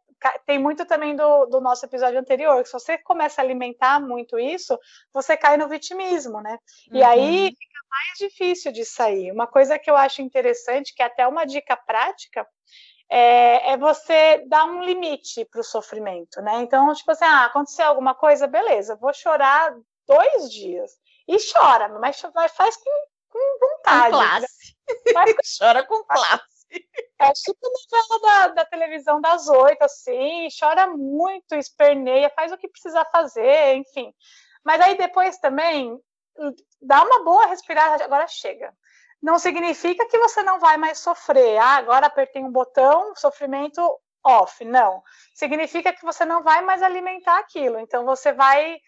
[0.47, 4.39] tem muito também do, do nosso episódio anterior, que se você começa a alimentar muito
[4.39, 4.79] isso,
[5.13, 6.59] você cai no vitimismo, né?
[6.91, 7.07] E uhum.
[7.07, 9.31] aí fica mais difícil de sair.
[9.31, 12.47] Uma coisa que eu acho interessante, que é até uma dica prática,
[13.11, 16.61] é, é você dar um limite para o sofrimento, né?
[16.61, 19.75] Então, tipo assim, ah, aconteceu alguma coisa, beleza, vou chorar
[20.07, 20.93] dois dias.
[21.27, 22.91] E chora, mas, mas faz com,
[23.31, 24.13] com vontade.
[24.13, 24.77] Com classe.
[25.13, 26.59] Faz, chora com classe.
[27.19, 32.69] É tipo novela da, da televisão das oito, assim, chora muito, esperneia, faz o que
[32.69, 34.13] precisa fazer, enfim.
[34.65, 35.99] Mas aí depois também
[36.81, 38.73] dá uma boa respirada, agora chega.
[39.23, 41.59] Não significa que você não vai mais sofrer.
[41.59, 43.81] Ah, agora apertei um botão, sofrimento
[44.25, 44.65] off.
[44.65, 45.03] Não.
[45.35, 47.79] Significa que você não vai mais alimentar aquilo.
[47.79, 48.79] Então você vai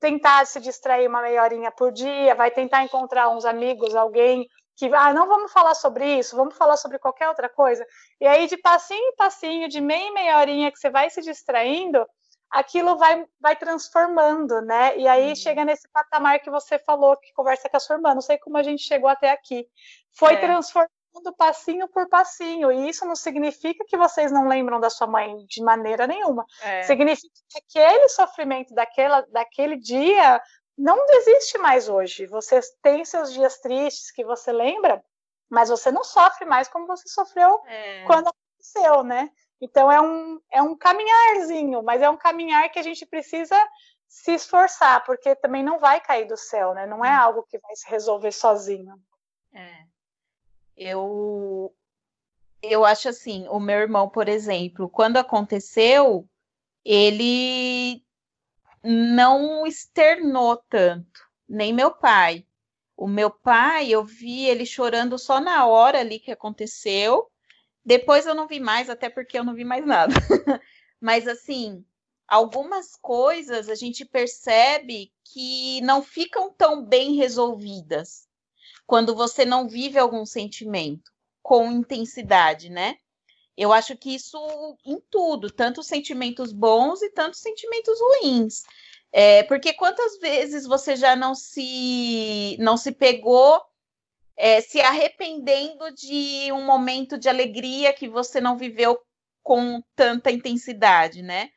[0.00, 4.90] tentar se distrair uma meia horinha por dia, vai tentar encontrar uns amigos, alguém que
[4.94, 7.84] ah, não vamos falar sobre isso, vamos falar sobre qualquer outra coisa.
[8.20, 11.22] E aí, de passinho em passinho, de meia em meia horinha que você vai se
[11.22, 12.06] distraindo,
[12.56, 14.96] aquilo vai, vai transformando, né?
[14.96, 15.36] E aí uhum.
[15.36, 18.56] chega nesse patamar que você falou, que conversa com a sua irmã, não sei como
[18.56, 19.68] a gente chegou até aqui.
[20.12, 20.36] Foi é.
[20.38, 20.90] transformando
[21.36, 25.62] passinho por passinho, e isso não significa que vocês não lembram da sua mãe de
[25.62, 26.46] maneira nenhuma.
[26.62, 26.82] É.
[26.84, 30.40] Significa que aquele sofrimento daquela, daquele dia
[30.76, 32.26] não existe mais hoje.
[32.26, 35.04] Você tem seus dias tristes que você lembra,
[35.48, 38.04] mas você não sofre mais como você sofreu é.
[38.06, 39.30] quando aconteceu, né?
[39.60, 43.56] Então é um, é um caminharzinho, mas é um caminhar que a gente precisa
[44.06, 46.86] se esforçar, porque também não vai cair do céu, né?
[46.86, 47.20] Não é hum.
[47.20, 48.94] algo que vai se resolver sozinho.
[49.52, 49.84] É.
[50.76, 51.74] Eu
[52.62, 56.28] eu acho assim, o meu irmão, por exemplo, quando aconteceu,
[56.84, 58.02] ele
[58.82, 62.46] não externou tanto, nem meu pai.
[62.96, 67.30] O meu pai, eu vi ele chorando só na hora ali que aconteceu.
[67.86, 70.12] Depois eu não vi mais, até porque eu não vi mais nada.
[71.00, 71.84] Mas assim,
[72.26, 78.26] algumas coisas a gente percebe que não ficam tão bem resolvidas
[78.88, 82.96] quando você não vive algum sentimento com intensidade, né?
[83.56, 84.36] Eu acho que isso
[84.84, 88.64] em tudo, tanto sentimentos bons e tanto sentimentos ruins.
[89.12, 93.62] É, porque quantas vezes você já não se não se pegou
[94.36, 98.98] é, se arrependendo de um momento de alegria que você não viveu
[99.42, 101.50] com tanta intensidade, né?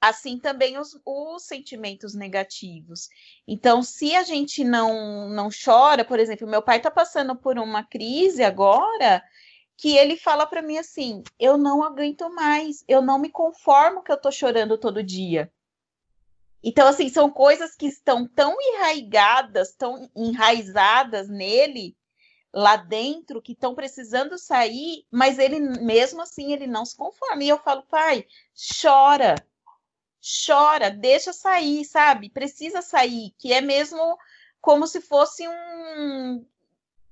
[0.00, 3.08] Assim também os, os sentimentos negativos.
[3.48, 7.82] Então, se a gente não não chora, por exemplo, meu pai está passando por uma
[7.82, 9.22] crise agora
[9.76, 14.12] que ele fala para mim assim: eu não aguento mais, eu não me conformo que
[14.12, 15.50] eu tô chorando todo dia.
[16.62, 21.96] Então, assim, são coisas que estão tão enraigadas, tão enraizadas nele,
[22.56, 27.44] lá dentro, que estão precisando sair, mas ele, mesmo assim, ele não se conforma.
[27.44, 28.26] E eu falo, pai,
[28.80, 29.34] chora,
[30.46, 32.30] chora, deixa sair, sabe?
[32.30, 34.16] Precisa sair, que é mesmo
[34.58, 36.46] como se fosse um,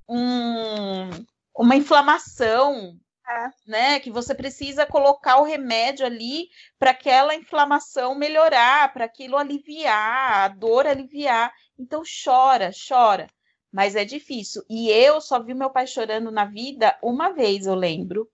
[0.08, 1.10] um
[1.54, 3.48] uma inflamação, é.
[3.66, 4.00] né?
[4.00, 10.48] Que você precisa colocar o remédio ali para aquela inflamação melhorar, para aquilo aliviar, a
[10.48, 11.52] dor aliviar.
[11.78, 13.26] Então chora, chora.
[13.74, 14.62] Mas é difícil.
[14.70, 18.30] E eu só vi meu pai chorando na vida uma vez, eu lembro.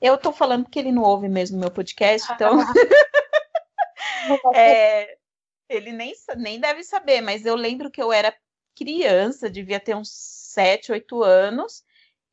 [0.00, 2.60] Eu tô falando porque ele não ouve mesmo meu podcast, então.
[4.54, 5.18] é,
[5.68, 8.32] ele nem, nem deve saber, mas eu lembro que eu era
[8.76, 11.82] criança, devia ter uns 7, 8 anos,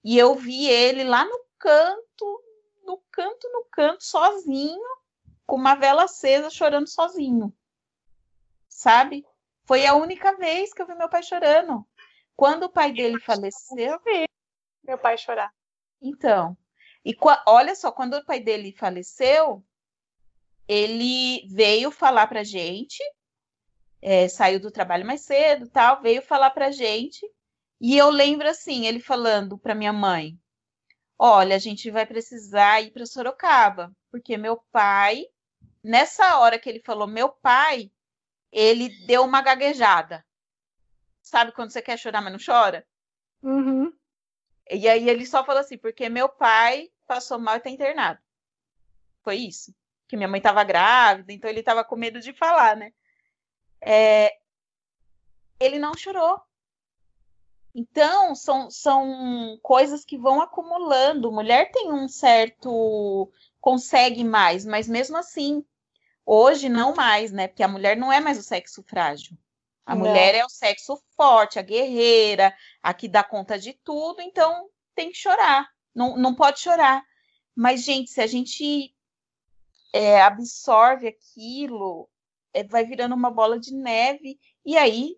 [0.04, 2.43] e eu vi ele lá no canto,
[2.86, 4.80] no canto, no canto, sozinho,
[5.47, 7.52] com uma vela acesa, chorando sozinho.
[8.69, 9.26] Sabe?
[9.65, 11.88] Foi a única vez que eu vi meu pai chorando.
[12.41, 13.77] Quando o pai dele faleceu.
[13.77, 14.25] Eu vi
[14.84, 15.54] meu pai chorar.
[16.01, 16.58] Então.
[17.06, 19.63] E olha só, quando o pai dele faleceu,
[20.67, 22.97] ele veio falar pra gente,
[24.01, 27.23] é, saiu do trabalho mais cedo, tal, veio falar pra gente
[27.80, 30.36] e eu lembro assim, ele falando para minha mãe:
[31.19, 35.25] "Olha, a gente vai precisar ir para Sorocaba, porque meu pai,
[35.84, 37.91] nessa hora que ele falou meu pai,
[38.51, 40.25] ele deu uma gaguejada.
[41.31, 42.85] Sabe quando você quer chorar, mas não chora?
[43.41, 43.93] Uhum.
[44.69, 48.19] E aí ele só falou assim, porque meu pai passou mal e tá internado.
[49.23, 49.73] Foi isso.
[50.09, 52.91] Que minha mãe estava grávida, então ele estava com medo de falar, né?
[53.79, 54.39] É...
[55.57, 56.37] Ele não chorou.
[57.73, 61.31] Então, são, são coisas que vão acumulando.
[61.31, 63.31] Mulher tem um certo.
[63.61, 65.65] consegue mais, mas mesmo assim,
[66.25, 67.47] hoje não mais, né?
[67.47, 69.37] Porque a mulher não é mais o sexo frágil.
[69.85, 70.05] A não.
[70.05, 75.11] mulher é o sexo forte, a guerreira, a que dá conta de tudo, então tem
[75.11, 75.67] que chorar.
[75.93, 77.03] Não, não pode chorar.
[77.55, 78.93] Mas, gente, se a gente
[79.93, 82.09] é, absorve aquilo,
[82.53, 85.17] é, vai virando uma bola de neve, e aí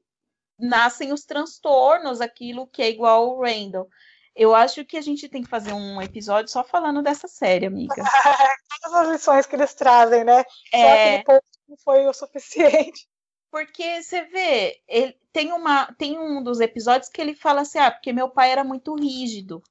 [0.57, 3.87] nascem os transtornos, aquilo que é igual o Randall.
[4.35, 7.95] Eu acho que a gente tem que fazer um episódio só falando dessa série, amiga.
[8.81, 10.43] Todas as lições que eles trazem, né?
[10.71, 10.81] É...
[10.81, 13.07] Só aquele ponto não foi o suficiente.
[13.53, 17.91] Porque você vê, ele, tem, uma, tem um dos episódios que ele fala assim: ah,
[17.91, 19.61] porque meu pai era muito rígido.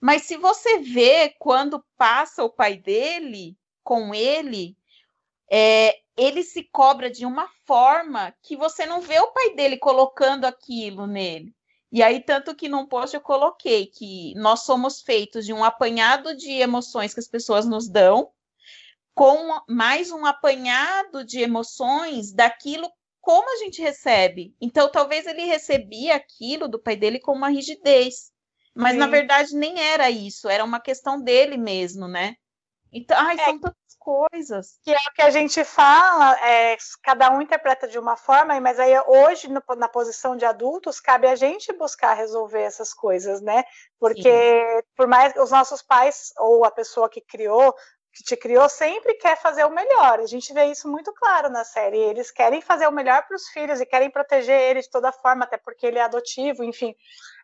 [0.00, 4.76] Mas se você vê quando passa o pai dele com ele,
[5.48, 10.44] é, ele se cobra de uma forma que você não vê o pai dele colocando
[10.44, 11.54] aquilo nele.
[11.92, 16.36] E aí, tanto que num post eu coloquei que nós somos feitos de um apanhado
[16.36, 18.32] de emoções que as pessoas nos dão,
[19.14, 24.54] com mais um apanhado de emoções daquilo como a gente recebe.
[24.60, 28.32] Então, talvez ele recebia aquilo do pai dele com uma rigidez.
[28.74, 28.98] Mas, Sim.
[28.98, 30.48] na verdade, nem era isso.
[30.48, 32.34] Era uma questão dele mesmo, né?
[32.92, 33.44] Então, ai, é.
[33.44, 34.80] são tantas coisas.
[34.82, 38.80] Que é o que a gente fala, é, cada um interpreta de uma forma, mas
[38.80, 43.62] aí hoje, no, na posição de adultos, cabe a gente buscar resolver essas coisas, né?
[43.98, 44.82] Porque Sim.
[44.96, 47.74] por mais os nossos pais ou a pessoa que criou,
[48.12, 50.20] que te criou, sempre quer fazer o melhor.
[50.20, 51.98] A gente vê isso muito claro na série.
[51.98, 55.44] Eles querem fazer o melhor para os filhos e querem proteger ele de toda forma,
[55.44, 56.94] até porque ele é adotivo, enfim.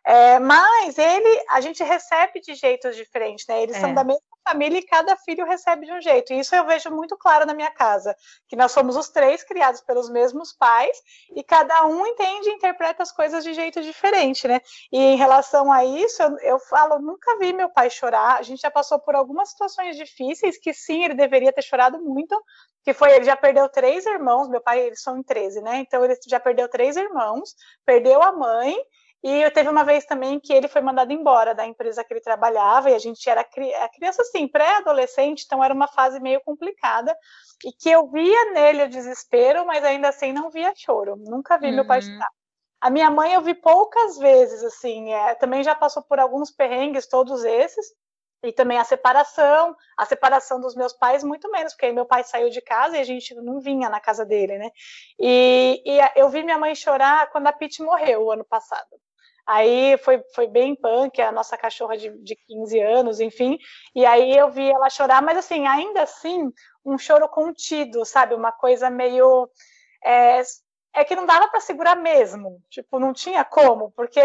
[0.05, 3.61] É, mas ele, a gente recebe de jeitos diferentes, né?
[3.61, 3.79] Eles é.
[3.79, 6.31] são da mesma família e cada filho recebe de um jeito.
[6.31, 8.15] E isso eu vejo muito claro na minha casa,
[8.47, 10.97] que nós somos os três criados pelos mesmos pais
[11.35, 14.61] e cada um entende e interpreta as coisas de jeito diferente, né?
[14.91, 18.37] E em relação a isso, eu, eu falo, nunca vi meu pai chorar.
[18.37, 22.41] A gente já passou por algumas situações difíceis que sim, ele deveria ter chorado muito,
[22.83, 25.79] que foi ele já perdeu três irmãos, meu pai, eles são em 13, né?
[25.79, 27.53] Então ele já perdeu três irmãos,
[27.85, 28.77] perdeu a mãe
[29.23, 32.89] e teve uma vez também que ele foi mandado embora da empresa que ele trabalhava,
[32.89, 37.15] e a gente era criança assim, pré-adolescente, então era uma fase meio complicada,
[37.65, 41.15] e que eu via nele o desespero, mas ainda assim não via choro.
[41.17, 41.75] Nunca vi uhum.
[41.75, 42.05] meu pai uhum.
[42.05, 42.29] chorar.
[42.79, 47.07] A minha mãe eu vi poucas vezes, assim, é, também já passou por alguns perrengues,
[47.07, 47.87] todos esses,
[48.43, 52.23] e também a separação, a separação dos meus pais, muito menos, porque aí meu pai
[52.23, 54.69] saiu de casa e a gente não vinha na casa dele, né?
[55.19, 58.87] E, e eu vi minha mãe chorar quando a Pete morreu o ano passado.
[59.47, 63.57] Aí foi, foi bem punk, a nossa cachorra de, de 15 anos, enfim.
[63.95, 66.51] E aí eu vi ela chorar, mas assim, ainda assim,
[66.83, 68.35] um choro contido, sabe?
[68.35, 69.49] Uma coisa meio.
[70.03, 70.41] É,
[70.93, 74.19] é que não dava para segurar mesmo, tipo, não tinha como, porque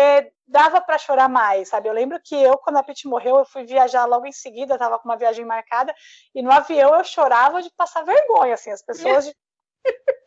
[0.47, 1.89] dava para chorar mais, sabe?
[1.89, 4.99] Eu lembro que eu, quando a Pete morreu, eu fui viajar logo em seguida, estava
[4.99, 5.95] com uma viagem marcada,
[6.35, 9.33] e no avião eu chorava de passar vergonha, assim, as pessoas.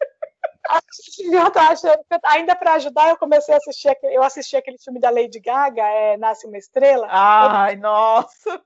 [1.31, 4.77] eu tô achando que ainda para ajudar, eu comecei a assistir aquele, eu assisti aquele
[4.77, 7.07] filme da Lady Gaga, é, Nasce uma Estrela.
[7.09, 7.79] Ai, eu...
[7.79, 8.63] nossa!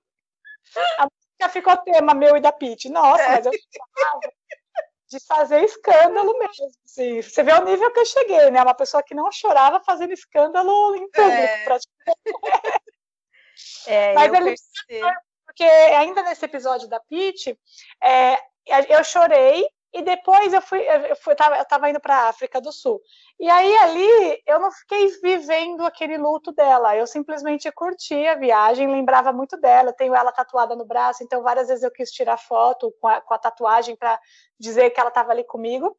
[0.97, 2.89] A música ficou tema meu e da Pete.
[2.89, 3.29] Nossa, é.
[3.29, 3.51] mas eu
[5.09, 6.69] de fazer escândalo mesmo.
[6.85, 7.21] Assim.
[7.21, 8.61] Você vê o nível que eu cheguei, né?
[8.61, 11.63] Uma pessoa que não chorava fazendo escândalo em público, é.
[11.63, 12.19] praticamente.
[13.87, 14.55] É, mas ele
[15.45, 17.59] porque ainda nesse episódio da Pete,
[18.01, 18.37] é,
[18.87, 22.61] eu chorei e depois eu fui, eu fui, tava, eu tava indo para a África
[22.61, 23.01] do Sul.
[23.39, 26.95] E aí ali eu não fiquei vivendo aquele luto dela.
[26.95, 29.89] Eu simplesmente curti a viagem, lembrava muito dela.
[29.89, 33.19] Eu tenho ela tatuada no braço, então várias vezes eu quis tirar foto com a,
[33.19, 34.19] com a tatuagem para
[34.59, 35.97] dizer que ela estava ali comigo.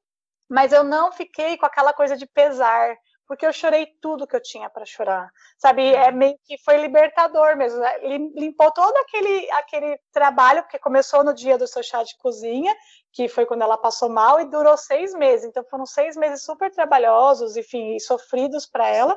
[0.49, 2.97] Mas eu não fiquei com aquela coisa de pesar
[3.31, 5.95] porque eu chorei tudo que eu tinha para chorar, sabe?
[5.95, 7.99] É meio que foi libertador mesmo, né?
[8.35, 12.75] limpou todo aquele aquele trabalho porque começou no dia do seu chá de cozinha,
[13.13, 15.47] que foi quando ela passou mal e durou seis meses.
[15.47, 19.17] Então foram seis meses super trabalhosos, enfim, e sofridos para ela.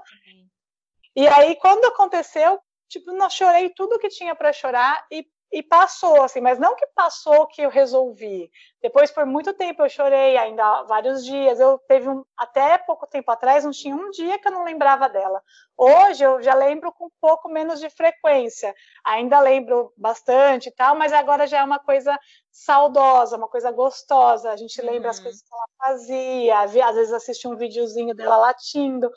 [1.15, 6.23] E aí quando aconteceu, tipo, não chorei tudo que tinha para chorar e e passou,
[6.23, 8.49] assim, mas não que passou que eu resolvi.
[8.81, 11.59] Depois, por muito tempo, eu chorei, ainda vários dias.
[11.59, 15.07] Eu teve um, até pouco tempo atrás, não tinha um dia que eu não lembrava
[15.07, 15.43] dela.
[15.77, 18.73] Hoje eu já lembro com um pouco menos de frequência.
[19.05, 22.17] Ainda lembro bastante e tal, mas agora já é uma coisa
[22.51, 24.49] saudosa, uma coisa gostosa.
[24.49, 25.23] A gente lembra as uhum.
[25.25, 29.07] coisas que ela fazia, às vezes assiste um videozinho dela latindo,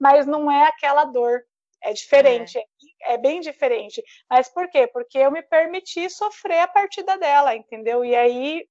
[0.00, 1.44] mas não é aquela dor
[1.84, 2.64] é diferente, é.
[3.04, 3.18] É.
[3.18, 4.02] bem diferente.
[4.28, 4.86] Mas por quê?
[4.86, 8.04] Porque eu me permiti sofrer a partida dela, entendeu?
[8.04, 8.68] E aí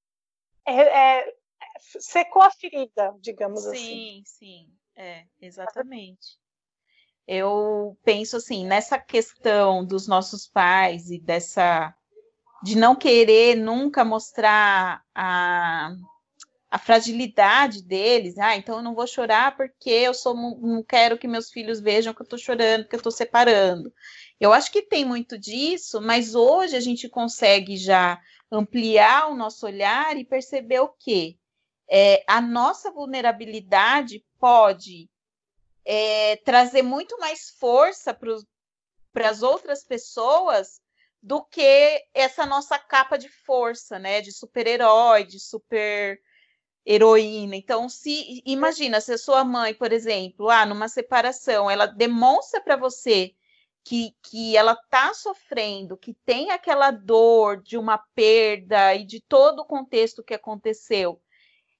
[0.66, 1.34] é, é,
[1.78, 3.78] secou a ferida, digamos sim, assim.
[3.78, 6.38] Sim, sim, é, exatamente.
[7.26, 11.94] Eu penso assim, nessa questão dos nossos pais e dessa
[12.62, 15.94] de não querer nunca mostrar a,
[16.74, 18.36] a fragilidade deles.
[18.36, 22.12] Ah, então eu não vou chorar porque eu sou não quero que meus filhos vejam
[22.12, 23.94] que eu estou chorando, que eu estou separando.
[24.40, 28.20] Eu acho que tem muito disso, mas hoje a gente consegue já
[28.50, 31.38] ampliar o nosso olhar e perceber o que
[31.88, 35.08] é, a nossa vulnerabilidade pode
[35.84, 38.12] é, trazer muito mais força
[39.12, 40.80] para as outras pessoas
[41.22, 44.20] do que essa nossa capa de força, né?
[44.20, 46.18] De super-herói, de super
[46.86, 47.56] heroína.
[47.56, 52.76] Então, se imagina se a sua mãe, por exemplo, ah, numa separação, ela demonstra para
[52.76, 53.34] você
[53.84, 59.60] que, que ela está sofrendo, que tem aquela dor de uma perda e de todo
[59.60, 61.20] o contexto que aconteceu.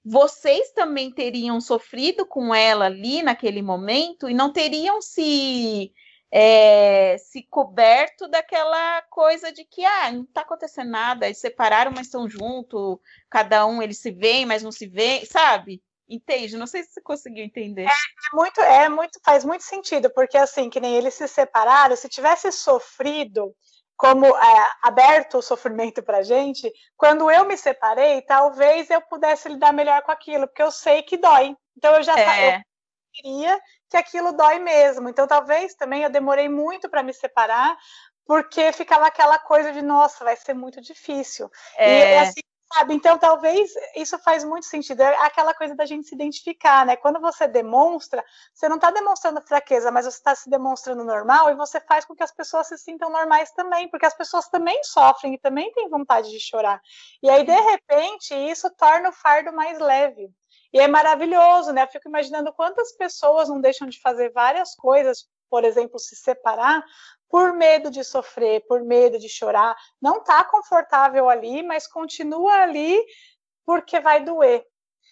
[0.04, 5.92] Vocês também teriam sofrido com ela ali naquele momento e não teriam se
[6.36, 12.08] é, se coberto daquela coisa de que ah, não está acontecendo nada, eles separaram, mas
[12.08, 12.98] estão juntos,
[13.30, 15.80] cada um eles se veem, mas não se veem, sabe?
[16.08, 16.56] Entende?
[16.56, 17.84] Não sei se você conseguiu entender.
[17.84, 21.94] É, é, muito, é muito, faz muito sentido, porque assim, que nem eles se separaram,
[21.94, 23.54] se tivesse sofrido
[23.96, 29.72] como é, aberto o sofrimento para gente, quando eu me separei, talvez eu pudesse lidar
[29.72, 31.56] melhor com aquilo, porque eu sei que dói.
[31.76, 32.56] Então eu já é.
[32.56, 32.60] eu
[33.12, 35.08] queria que aquilo dói mesmo.
[35.08, 37.76] Então, talvez também eu demorei muito para me separar,
[38.26, 41.50] porque ficava aquela coisa de, nossa, vai ser muito difícil.
[41.76, 42.14] É...
[42.14, 42.40] E assim,
[42.74, 42.94] Sabe?
[42.94, 45.00] Então, talvez isso faz muito sentido.
[45.00, 46.96] É aquela coisa da gente se identificar, né?
[46.96, 51.54] Quando você demonstra, você não está demonstrando fraqueza, mas você está se demonstrando normal e
[51.54, 55.34] você faz com que as pessoas se sintam normais também, porque as pessoas também sofrem
[55.34, 56.80] e também têm vontade de chorar.
[57.22, 60.28] E aí, de repente, isso torna o fardo mais leve.
[60.74, 61.84] E é maravilhoso, né?
[61.84, 66.84] Eu fico imaginando quantas pessoas não deixam de fazer várias coisas, por exemplo, se separar,
[67.28, 73.00] por medo de sofrer, por medo de chorar, não está confortável ali, mas continua ali
[73.64, 74.66] porque vai doer.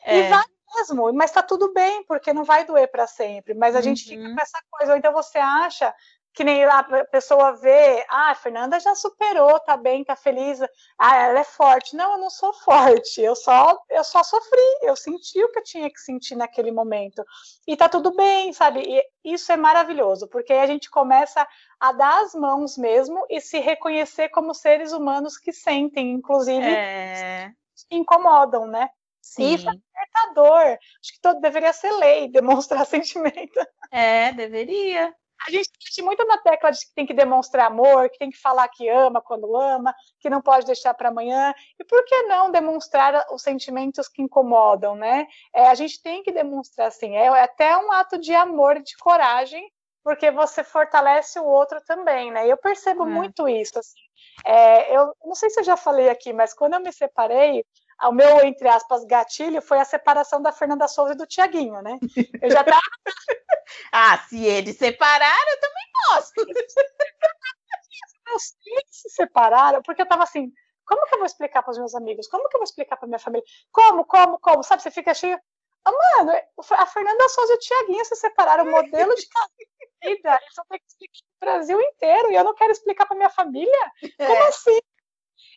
[0.05, 0.19] É.
[0.19, 0.45] E vai
[0.75, 3.55] mesmo, mas está tudo bem, porque não vai doer para sempre.
[3.55, 3.85] Mas a uhum.
[3.85, 4.93] gente fica com essa coisa.
[4.93, 5.95] Ou então você acha
[6.35, 10.61] que nem a pessoa vê, ah, a Fernanda já superou, tá bem, tá feliz,
[10.99, 11.95] ah, ela é forte.
[11.95, 15.65] Não, eu não sou forte, eu só, eu só sofri, eu senti o que eu
[15.65, 17.23] tinha que sentir naquele momento.
[17.67, 18.83] E tá tudo bem, sabe?
[18.83, 21.47] E isso é maravilhoso, porque aí a gente começa
[21.79, 27.51] a dar as mãos mesmo e se reconhecer como seres humanos que sentem, inclusive, é...
[27.89, 28.89] que incomodam, né?
[29.21, 29.45] Sim.
[29.45, 30.79] E isso é libertador.
[31.01, 33.61] Acho que todo deveria ser lei, demonstrar sentimento.
[33.91, 35.15] É, deveria
[35.47, 38.39] a gente bate muito na tecla de que tem que demonstrar amor, que tem que
[38.39, 41.55] falar que ama quando ama, que não pode deixar para amanhã.
[41.79, 45.27] E por que não demonstrar os sentimentos que incomodam, né?
[45.55, 47.17] É, a gente tem que demonstrar assim.
[47.17, 49.71] É, é até um ato de amor e de coragem,
[50.03, 52.47] porque você fortalece o outro também, né?
[52.47, 53.07] Eu percebo é.
[53.07, 53.79] muito isso.
[53.79, 54.01] Assim.
[54.45, 57.65] É, eu não sei se eu já falei aqui, mas quando eu me separei,
[58.09, 61.99] o meu, entre aspas, gatilho foi a separação da Fernanda Souza e do Tiaguinho, né?
[62.41, 62.81] Eu já tava.
[63.93, 66.33] ah, se eles separaram, eu também posso.
[68.27, 70.51] Meus filhos se separaram, porque eu tava assim,
[70.87, 72.29] como que eu vou explicar para os meus amigos?
[72.29, 73.45] Como que eu vou explicar para minha família?
[73.71, 74.63] Como, como, como?
[74.63, 75.39] Sabe, você fica cheio.
[75.85, 76.33] Ah, mano,
[76.71, 79.27] a Fernanda Souza e o Tiaguinho se separaram, modelo de
[80.03, 80.39] vida.
[80.41, 83.17] Eles vão ter que explicar para o Brasil inteiro e eu não quero explicar para
[83.17, 83.93] minha família?
[84.17, 84.49] Como é.
[84.49, 84.81] assim?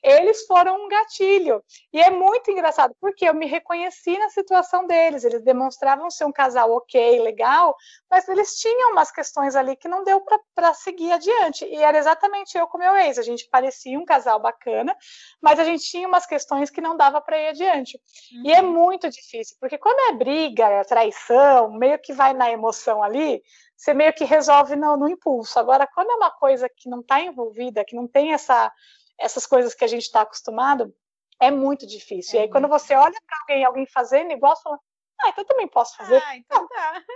[0.06, 1.64] Eles foram um gatilho.
[1.92, 5.24] E é muito engraçado, porque eu me reconheci na situação deles.
[5.24, 7.76] Eles demonstravam ser um casal ok, legal,
[8.10, 11.66] mas eles tinham umas questões ali que não deu para seguir adiante.
[11.66, 13.18] E era exatamente eu com meu ex.
[13.18, 14.96] A gente parecia um casal bacana,
[15.42, 18.00] mas a gente tinha umas questões que não dava para ir adiante.
[18.32, 18.44] Uhum.
[18.46, 18.72] E é uhum.
[18.72, 23.42] muito difícil, porque quando é briga, é traição, meio que vai na emoção ali,
[23.76, 25.60] você meio que resolve no, no impulso.
[25.60, 28.72] Agora, quando é uma coisa que não está envolvida, que não tem essa
[29.20, 30.94] essas coisas que a gente está acostumado,
[31.40, 32.40] é muito difícil.
[32.40, 34.80] É e aí, quando você olha para alguém, alguém fazendo igual, você fala,
[35.22, 36.22] ah, então eu também posso fazer.
[36.26, 37.04] Ah, então tá.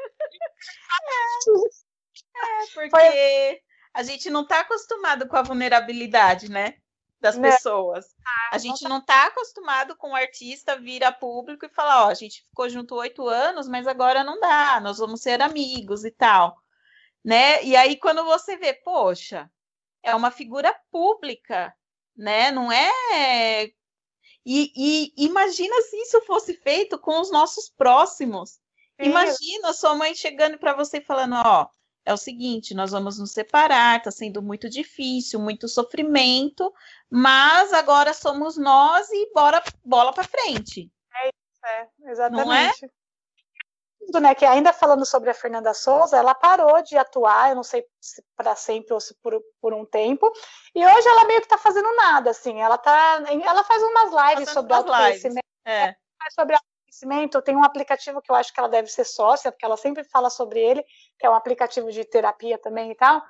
[2.36, 3.62] é, é, porque Foi...
[3.94, 6.76] a gente não está acostumado com a vulnerabilidade, né?
[7.20, 7.52] Das né?
[7.52, 8.06] pessoas.
[8.26, 12.10] Ah, a gente não está acostumado com o artista vir a público e falar, ó,
[12.10, 16.12] a gente ficou junto oito anos, mas agora não dá, nós vamos ser amigos e
[16.12, 16.56] tal.
[17.24, 17.62] Né?
[17.64, 19.52] E aí, quando você vê, poxa,
[20.02, 21.76] é uma figura pública,
[22.20, 22.52] né?
[22.52, 23.72] Não é.
[24.46, 28.52] E, e imagina se isso fosse feito com os nossos próximos.
[28.52, 29.10] Sim.
[29.10, 31.68] Imagina sua mãe chegando para você e falando: Ó,
[32.06, 36.74] é o seguinte, nós vamos nos separar, está sendo muito difícil, muito sofrimento,
[37.10, 40.92] mas agora somos nós e bora bola para frente.
[41.16, 42.46] É isso, é, exatamente.
[42.46, 42.72] Não é?
[44.18, 47.86] Né, que ainda falando sobre a Fernanda Souza, ela parou de atuar, eu não sei
[48.00, 50.32] se para sempre ou se por, por um tempo,
[50.74, 54.50] e hoje ela meio que está fazendo nada, assim, ela tá, ela faz umas lives
[54.52, 55.94] sobre autoconhecimento, é.
[56.32, 59.78] sobre autoconhecimento, tem um aplicativo que eu acho que ela deve ser sócia, porque ela
[59.78, 60.84] sempre fala sobre ele,
[61.20, 63.22] que é um aplicativo de terapia também e tal,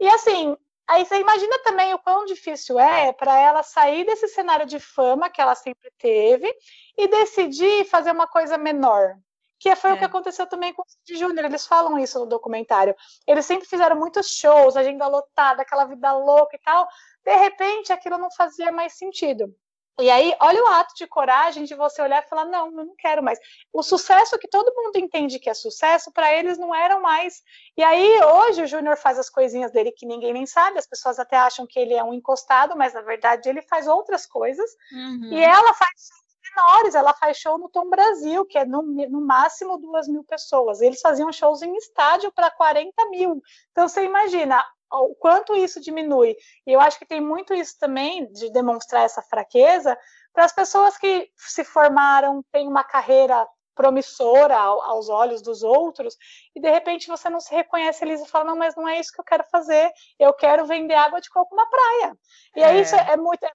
[0.00, 0.56] e assim,
[0.88, 5.28] Aí você imagina também o quão difícil é para ela sair desse cenário de fama
[5.28, 6.48] que ela sempre teve
[6.96, 9.16] e decidir fazer uma coisa menor,
[9.58, 9.94] que foi é.
[9.94, 10.06] o que é.
[10.06, 12.94] aconteceu também com o Cid Júnior, eles falam isso no documentário.
[13.26, 16.86] Eles sempre fizeram muitos shows, agenda lotada, aquela vida louca e tal.
[17.24, 19.54] De repente, aquilo não fazia mais sentido.
[19.98, 22.94] E aí, olha o ato de coragem de você olhar e falar: não, eu não
[22.98, 23.38] quero mais.
[23.72, 27.42] O sucesso que todo mundo entende que é sucesso, para eles não eram mais.
[27.74, 31.18] E aí, hoje, o Júnior faz as coisinhas dele que ninguém nem sabe, as pessoas
[31.18, 34.70] até acham que ele é um encostado, mas na verdade ele faz outras coisas.
[34.92, 35.30] Uhum.
[35.32, 36.25] E ela faz
[36.56, 36.94] menores.
[36.94, 40.80] Ela faz show no Tom Brasil, que é no, no máximo duas mil pessoas.
[40.80, 43.42] Eles faziam shows em estádio para 40 mil.
[43.70, 46.36] Então você imagina o quanto isso diminui.
[46.66, 49.96] E eu acho que tem muito isso também de demonstrar essa fraqueza
[50.32, 56.16] para as pessoas que se formaram, têm uma carreira promissora aos olhos dos outros,
[56.54, 59.12] e de repente você não se reconhece ali e fala, não, mas não é isso
[59.12, 62.18] que eu quero fazer, eu quero vender água de coco na praia.
[62.56, 62.64] E é.
[62.64, 63.52] aí isso é muito, é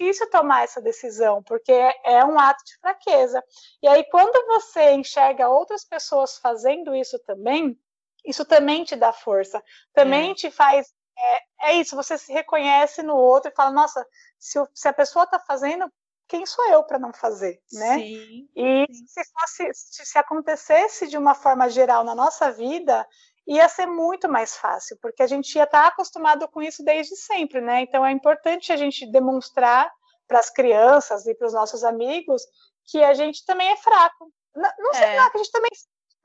[0.00, 3.44] difícil tomar essa decisão, porque é um ato de fraqueza.
[3.82, 7.78] E aí, quando você enxerga outras pessoas fazendo isso também,
[8.24, 10.34] isso também te dá força, também é.
[10.34, 10.92] te faz.
[11.18, 14.04] É, é, isso, você se reconhece no outro e fala: nossa,
[14.38, 15.90] se, se a pessoa está fazendo,
[16.26, 17.98] quem sou eu para não fazer, né?
[17.98, 19.06] Sim, e sim.
[19.06, 23.06] Se, fosse, se acontecesse de uma forma geral na nossa vida,
[23.46, 27.60] ia ser muito mais fácil, porque a gente ia estar acostumado com isso desde sempre,
[27.60, 27.82] né?
[27.82, 29.90] Então é importante a gente demonstrar
[30.28, 32.42] para as crianças e para os nossos amigos
[32.86, 34.32] que a gente também é fraco.
[34.54, 35.30] Não, não sei é.
[35.30, 35.70] que a gente também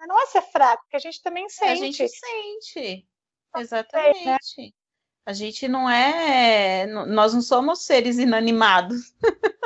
[0.07, 1.71] não é ser fraco, que a gente também sente.
[1.71, 3.07] A gente sente.
[3.57, 4.25] Exatamente.
[4.25, 4.69] Né?
[5.25, 9.13] A gente não é, nós não somos seres inanimados.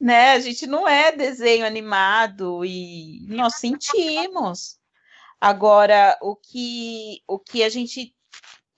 [0.00, 0.32] né?
[0.32, 4.79] A gente não é desenho animado e nós sentimos.
[5.40, 8.14] Agora, o que, o que a gente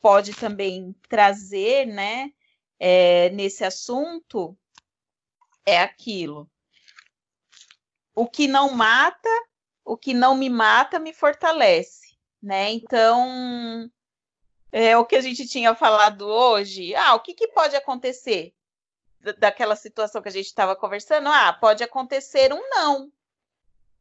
[0.00, 2.32] pode também trazer, né,
[2.78, 4.56] é, nesse assunto
[5.66, 6.48] é aquilo.
[8.14, 9.28] O que não mata,
[9.84, 12.70] o que não me mata, me fortalece, né?
[12.72, 13.90] Então,
[14.70, 16.94] é o que a gente tinha falado hoje.
[16.94, 18.54] Ah, o que, que pode acontecer
[19.38, 21.28] daquela situação que a gente estava conversando?
[21.28, 23.12] Ah, pode acontecer um não.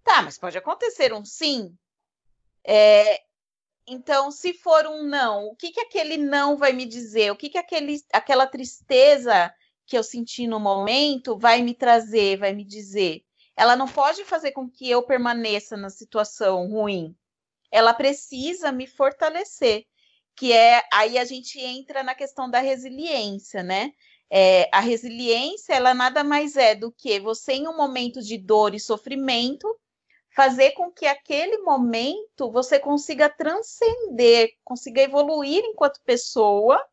[0.04, 1.78] Tá, mas pode acontecer um sim.
[2.66, 3.22] É,
[3.88, 7.32] então, se for um não, o que, que aquele não vai me dizer?
[7.32, 9.54] O que, que aquele, aquela tristeza
[9.86, 13.24] que eu senti no momento vai me trazer, vai me dizer?
[13.56, 17.16] Ela não pode fazer com que eu permaneça na situação ruim.
[17.72, 19.86] Ela precisa me fortalecer,
[20.36, 23.92] que é aí a gente entra na questão da resiliência, né?
[24.30, 28.74] É, a resiliência, ela nada mais é do que você, em um momento de dor
[28.74, 29.68] e sofrimento,
[30.36, 36.84] fazer com que aquele momento você consiga transcender, consiga evoluir enquanto pessoa.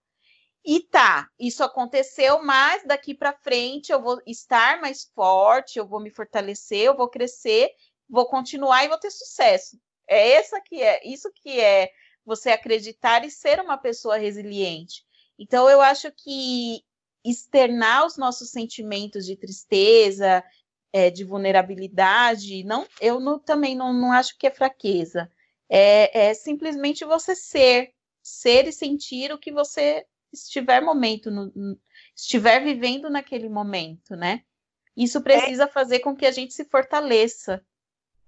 [0.65, 6.01] E tá, isso aconteceu, mas daqui para frente eu vou estar mais forte, eu vou
[6.01, 7.71] me fortalecer, eu vou crescer,
[8.09, 9.79] vou continuar e vou ter sucesso.
[10.07, 11.91] É essa que é, isso que é
[12.25, 15.07] você acreditar e ser uma pessoa resiliente.
[15.39, 16.83] Então eu acho que
[17.25, 20.45] externar os nossos sentimentos de tristeza,
[20.93, 25.31] é, de vulnerabilidade, não, eu não, também não, não acho que é fraqueza.
[25.69, 31.79] É, é, simplesmente você ser, ser e sentir o que você estiver momento, no, no,
[32.17, 34.43] estiver vivendo naquele momento, né?
[34.97, 35.69] Isso precisa é.
[35.69, 37.65] fazer com que a gente se fortaleça.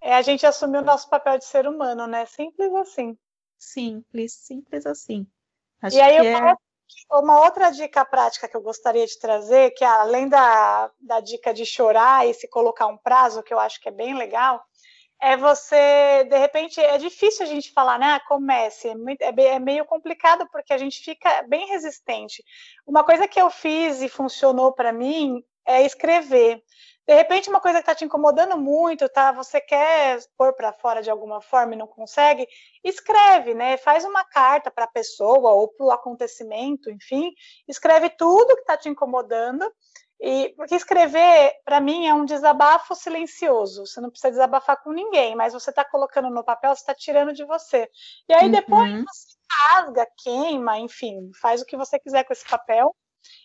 [0.00, 2.24] É a gente assumir o nosso papel de ser humano, né?
[2.26, 3.18] Simples assim.
[3.58, 5.26] Simples, simples assim.
[5.82, 6.54] Acho e aí eu é...
[7.10, 11.66] Uma outra dica prática que eu gostaria de trazer, que além da, da dica de
[11.66, 14.64] chorar e se colocar um prazo, que eu acho que é bem legal,
[15.20, 18.14] é você, de repente, é difícil a gente falar, né?
[18.14, 18.88] Ah, comece,
[19.20, 22.42] é, é meio complicado porque a gente fica bem resistente.
[22.86, 26.62] Uma coisa que eu fiz e funcionou para mim é escrever.
[27.10, 29.32] De repente, uma coisa que está te incomodando muito, tá?
[29.32, 32.46] Você quer pôr para fora de alguma forma e não consegue,
[32.84, 33.76] escreve, né?
[33.78, 37.32] Faz uma carta para a pessoa ou para o acontecimento, enfim,
[37.66, 39.68] escreve tudo que está te incomodando.
[40.20, 43.86] E porque escrever, para mim, é um desabafo silencioso.
[43.86, 47.32] Você não precisa desabafar com ninguém, mas você está colocando no papel, você está tirando
[47.32, 47.90] de você.
[48.28, 49.02] E aí depois uhum.
[49.04, 52.94] você rasga, queima, enfim, faz o que você quiser com esse papel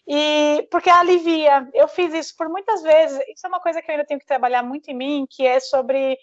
[0.08, 1.68] e porque alivia.
[1.74, 3.20] Eu fiz isso por muitas vezes.
[3.28, 5.60] Isso é uma coisa que eu ainda tenho que trabalhar muito em mim, que é
[5.60, 6.18] sobre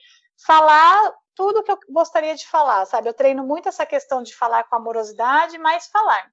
[0.46, 3.08] falar tudo que eu gostaria de falar, sabe?
[3.08, 6.30] Eu treino muito essa questão de falar com amorosidade, mas falar.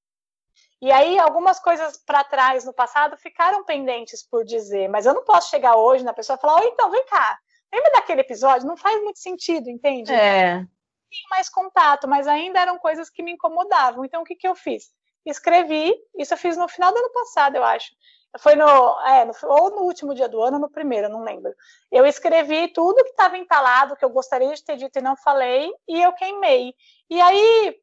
[0.82, 5.24] E aí, algumas coisas para trás no passado ficaram pendentes por dizer, mas eu não
[5.24, 7.38] posso chegar hoje na pessoa e falar: oh, então, vem cá,
[7.74, 8.67] lembra daquele episódio?
[8.67, 10.13] Não faz muito sentido, entende?
[10.13, 10.65] É.
[11.11, 14.05] Tinha mais contato, mas ainda eram coisas que me incomodavam.
[14.05, 14.91] Então, o que, que eu fiz?
[15.26, 17.89] Escrevi, isso eu fiz no final do ano passado, eu acho.
[18.38, 18.65] Foi no,
[19.07, 21.51] é, no, ou no último dia do ano, ou no primeiro, não lembro.
[21.91, 25.72] Eu escrevi tudo que estava entalado, que eu gostaria de ter dito e não falei,
[25.88, 26.74] e eu queimei.
[27.09, 27.76] E aí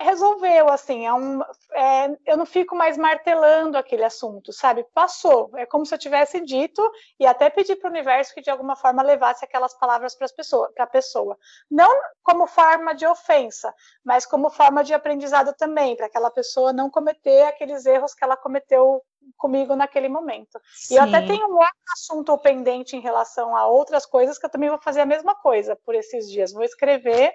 [0.00, 1.40] resolveu, assim, é um,
[1.72, 4.84] é, eu não fico mais martelando aquele assunto, sabe?
[4.94, 6.82] Passou, é como se eu tivesse dito
[7.18, 10.72] e até pedi para o universo que de alguma forma levasse aquelas palavras para pessoa,
[10.78, 11.36] a pessoa.
[11.70, 11.90] Não
[12.22, 13.74] como forma de ofensa,
[14.04, 18.36] mas como forma de aprendizado também, para aquela pessoa não cometer aqueles erros que ela
[18.36, 19.02] cometeu
[19.36, 20.60] comigo naquele momento.
[20.74, 20.94] Sim.
[20.94, 24.50] E eu até tenho um outro assunto pendente em relação a outras coisas que eu
[24.50, 26.52] também vou fazer a mesma coisa por esses dias.
[26.52, 27.32] Vou escrever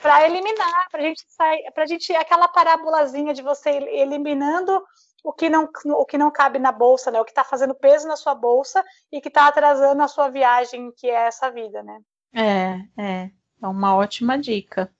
[0.00, 4.82] para eliminar, para a gente sair, para a gente aquela parábolazinha de você eliminando
[5.22, 7.20] o que não o que não cabe na bolsa, né?
[7.20, 10.92] O que está fazendo peso na sua bolsa e que está atrasando a sua viagem,
[10.96, 12.00] que é essa vida, né?
[12.34, 13.30] É, é,
[13.62, 14.92] é uma ótima dica.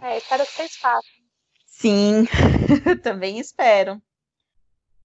[0.00, 1.10] É, espero que vocês façam.
[1.66, 2.26] Sim,
[3.02, 4.00] também espero.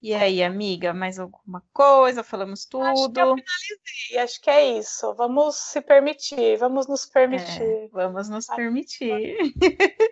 [0.07, 2.23] E aí, amiga, mais alguma coisa?
[2.23, 2.85] Falamos tudo?
[2.85, 5.13] Acho que eu finalizei, acho que é isso.
[5.15, 7.61] Vamos se permitir, vamos nos permitir.
[7.61, 9.35] É, vamos nos permitir.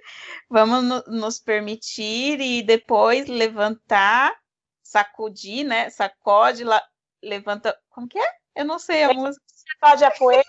[0.52, 4.38] vamos no, nos permitir e depois levantar,
[4.84, 5.90] sacudir, né?
[5.90, 6.84] Sacode, la,
[7.24, 7.74] levanta.
[7.88, 8.32] Como que é?
[8.54, 9.42] Eu não sei a música.
[9.80, 10.44] Cláudia Poeira.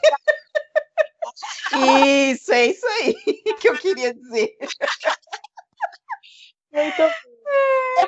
[2.32, 3.14] Isso, é isso aí
[3.62, 4.57] que eu queria dizer.
[6.72, 8.07] Muito bom.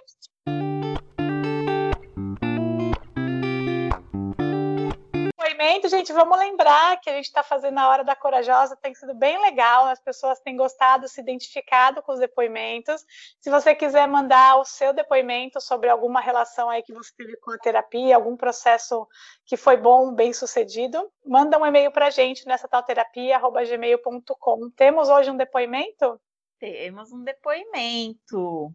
[5.59, 9.13] Depoimento, gente, vamos lembrar que a gente está fazendo a Hora da Corajosa, tem sido
[9.13, 13.05] bem legal, as pessoas têm gostado, se identificado com os depoimentos.
[13.41, 17.51] Se você quiser mandar o seu depoimento sobre alguma relação aí que você teve com
[17.51, 19.05] a terapia, algum processo
[19.45, 24.71] que foi bom, bem sucedido, manda um e-mail para a gente nessa talterapia.gmail.com.
[24.77, 26.21] Temos hoje um depoimento?
[26.61, 28.73] Temos um depoimento.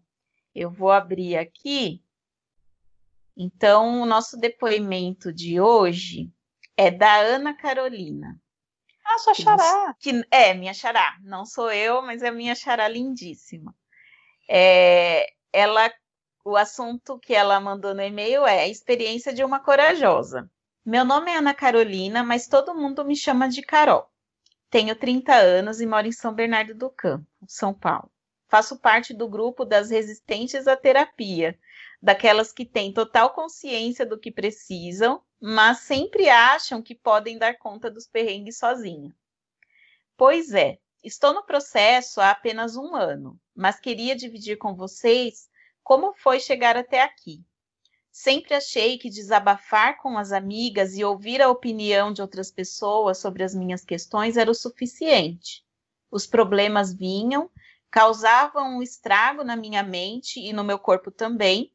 [0.53, 2.03] Eu vou abrir aqui.
[3.37, 6.29] Então, o nosso depoimento de hoje
[6.77, 8.39] é da Ana Carolina.
[9.05, 9.95] Ah, sua xará.
[9.99, 11.17] Que, é, minha xará.
[11.21, 13.75] Não sou eu, mas é minha xará lindíssima.
[14.49, 15.91] É, ela,
[16.43, 20.49] o assunto que ela mandou no e-mail é a experiência de uma corajosa.
[20.85, 24.09] Meu nome é Ana Carolina, mas todo mundo me chama de Carol.
[24.69, 28.11] Tenho 30 anos e moro em São Bernardo do Campo, São Paulo.
[28.47, 31.57] Faço parte do grupo das resistentes à terapia,
[32.03, 37.91] daquelas que têm total consciência do que precisam mas sempre acham que podem dar conta
[37.91, 39.13] dos perrengues sozinha.
[40.15, 45.49] Pois é, estou no processo há apenas um ano, mas queria dividir com vocês
[45.83, 47.43] como foi chegar até aqui.
[48.09, 53.43] Sempre achei que desabafar com as amigas e ouvir a opinião de outras pessoas sobre
[53.43, 55.61] as minhas questões era o suficiente.
[56.09, 57.51] Os problemas vinham,
[57.91, 61.69] causavam um estrago na minha mente e no meu corpo também,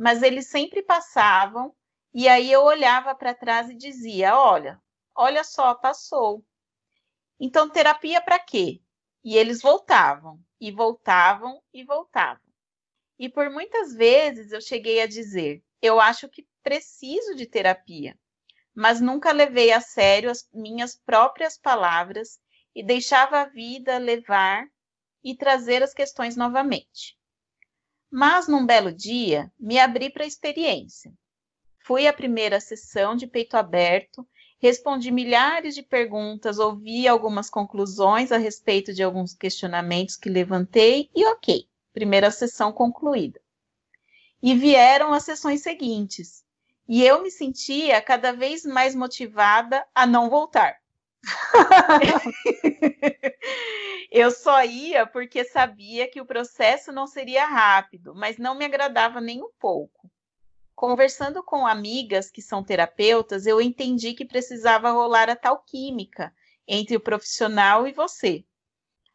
[0.00, 1.76] mas eles sempre passavam
[2.14, 4.80] e aí eu olhava para trás e dizia: olha,
[5.14, 6.42] olha só, passou.
[7.38, 8.80] Então, terapia para quê?
[9.22, 12.40] E eles voltavam, e voltavam, e voltavam.
[13.18, 18.18] E por muitas vezes eu cheguei a dizer: eu acho que preciso de terapia,
[18.74, 22.40] mas nunca levei a sério as minhas próprias palavras
[22.74, 24.66] e deixava a vida levar
[25.22, 27.19] e trazer as questões novamente.
[28.10, 31.12] Mas num belo dia, me abri para a experiência
[31.90, 34.24] Fui à primeira sessão de peito aberto,
[34.60, 41.24] respondi milhares de perguntas, ouvi algumas conclusões a respeito de alguns questionamentos que levantei e
[41.24, 43.40] ok, primeira sessão concluída.
[44.42, 46.44] E vieram as sessões seguintes,
[46.88, 50.76] e eu me sentia cada vez mais motivada a não voltar.
[54.10, 59.20] eu só ia porque sabia que o processo não seria rápido, mas não me agradava
[59.20, 60.10] nem um pouco.
[60.74, 66.34] Conversando com amigas que são terapeutas, eu entendi que precisava rolar a tal química
[66.66, 68.44] entre o profissional e você.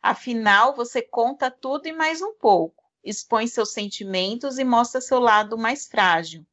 [0.02, 5.58] Afinal, você conta tudo e mais um pouco, expõe seus sentimentos e mostra seu lado
[5.58, 6.46] mais frágil.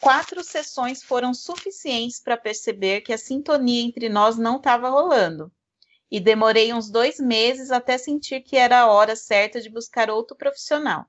[0.00, 5.52] Quatro sessões foram suficientes para perceber que a sintonia entre nós não estava rolando.
[6.10, 10.36] E demorei uns dois meses até sentir que era a hora certa de buscar outro
[10.36, 11.06] profissional.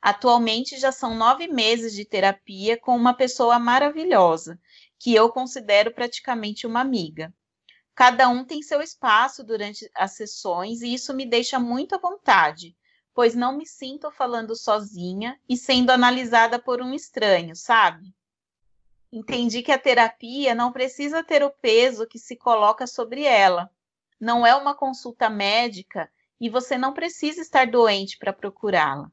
[0.00, 4.58] Atualmente já são nove meses de terapia com uma pessoa maravilhosa,
[4.98, 7.34] que eu considero praticamente uma amiga.
[7.94, 12.76] Cada um tem seu espaço durante as sessões e isso me deixa muito à vontade,
[13.14, 18.14] pois não me sinto falando sozinha e sendo analisada por um estranho, sabe?
[19.12, 23.70] Entendi que a terapia não precisa ter o peso que se coloca sobre ela.
[24.20, 29.10] Não é uma consulta médica e você não precisa estar doente para procurá-la.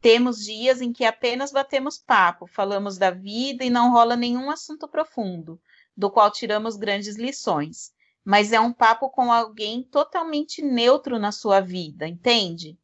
[0.00, 4.88] Temos dias em que apenas batemos papo, falamos da vida e não rola nenhum assunto
[4.88, 5.60] profundo,
[5.94, 7.92] do qual tiramos grandes lições.
[8.24, 12.78] Mas é um papo com alguém totalmente neutro na sua vida, entende?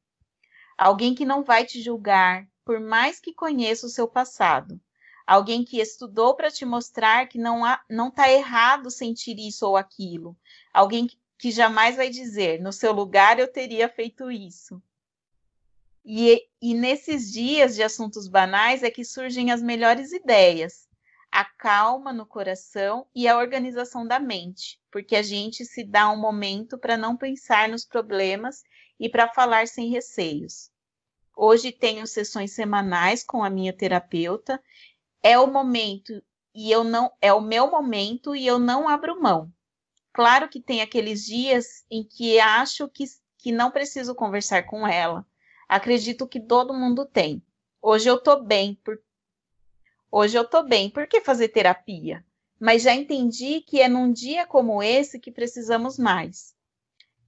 [0.76, 4.78] Alguém que não vai te julgar, por mais que conheça o seu passado.
[5.27, 9.77] Alguém que estudou para te mostrar que não há, não está errado sentir isso ou
[9.77, 10.37] aquilo.
[10.72, 14.81] Alguém que jamais vai dizer, no seu lugar eu teria feito isso.
[16.05, 20.89] E, e nesses dias de assuntos banais é que surgem as melhores ideias,
[21.33, 26.16] a calma no coração e a organização da mente, porque a gente se dá um
[26.16, 28.62] momento para não pensar nos problemas
[29.01, 30.70] e para falar sem receios.
[31.37, 34.62] Hoje tenho sessões semanais com a minha terapeuta.
[35.27, 36.22] É o momento
[36.55, 39.53] e eu não é o meu momento e eu não abro mão.
[40.12, 43.05] Claro que tem aqueles dias em que acho que,
[43.39, 45.27] que não preciso conversar com ela,
[45.68, 47.43] Acredito que todo mundo tem.
[47.83, 49.01] Hoje eu tô bem, por...
[50.11, 52.24] hoje eu tô bem, por que fazer terapia?
[52.59, 56.55] Mas já entendi que é num dia como esse que precisamos mais.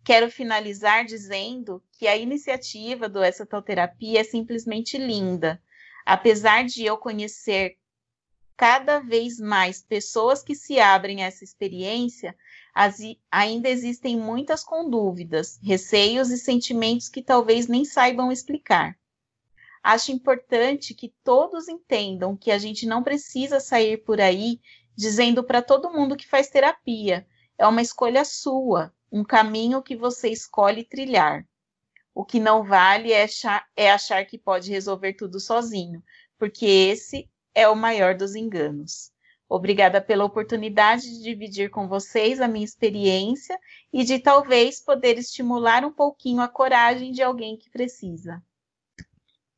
[0.05, 5.61] Quero finalizar dizendo que a iniciativa do Essa Tal Terapia é simplesmente linda.
[6.07, 7.77] Apesar de eu conhecer
[8.59, 12.37] cada vez mais pessoas que se abrem a essa experiência,
[12.75, 12.99] as,
[13.31, 18.99] ainda existem muitas com dúvidas, receios e sentimentos que talvez nem saibam explicar.
[19.81, 24.61] Acho importante que todos entendam que a gente não precisa sair por aí
[24.97, 27.25] dizendo para todo mundo que faz terapia.
[27.57, 31.47] É uma escolha sua, um caminho que você escolhe trilhar.
[32.13, 36.03] O que não vale é achar, é achar que pode resolver tudo sozinho,
[36.37, 39.11] porque esse é o maior dos enganos.
[39.49, 43.59] Obrigada pela oportunidade de dividir com vocês a minha experiência
[43.93, 48.41] e de talvez poder estimular um pouquinho a coragem de alguém que precisa.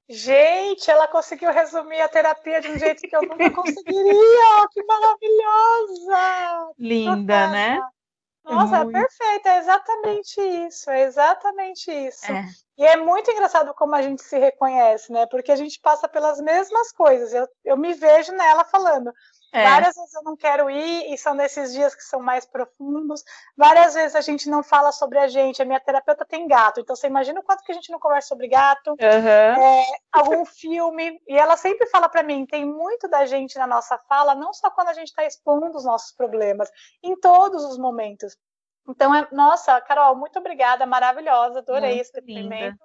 [0.09, 3.85] Gente, ela conseguiu resumir a terapia de um jeito que eu nunca conseguiria.
[4.73, 6.73] que maravilhosa!
[6.79, 7.81] Linda, né?
[8.51, 8.97] Nossa, é, muito...
[8.97, 12.31] é perfeita, é exatamente isso, é exatamente isso.
[12.31, 12.45] É.
[12.79, 15.27] E é muito engraçado como a gente se reconhece, né?
[15.27, 17.33] Porque a gente passa pelas mesmas coisas.
[17.33, 19.13] Eu, eu me vejo nela falando.
[19.53, 19.65] É.
[19.65, 23.25] Várias vezes eu não quero ir, e são nesses dias que são mais profundos.
[23.57, 25.61] Várias vezes a gente não fala sobre a gente.
[25.61, 28.29] A minha terapeuta tem gato, então você imagina o quanto que a gente não conversa
[28.29, 28.91] sobre gato.
[28.91, 28.97] Uhum.
[29.01, 31.21] É, algum filme.
[31.27, 34.71] E ela sempre fala para mim: tem muito da gente na nossa fala, não só
[34.71, 36.71] quando a gente está expondo os nossos problemas,
[37.03, 38.37] em todos os momentos.
[38.89, 42.79] Então, é, nossa, Carol, muito obrigada, maravilhosa, adorei muito esse depoimento.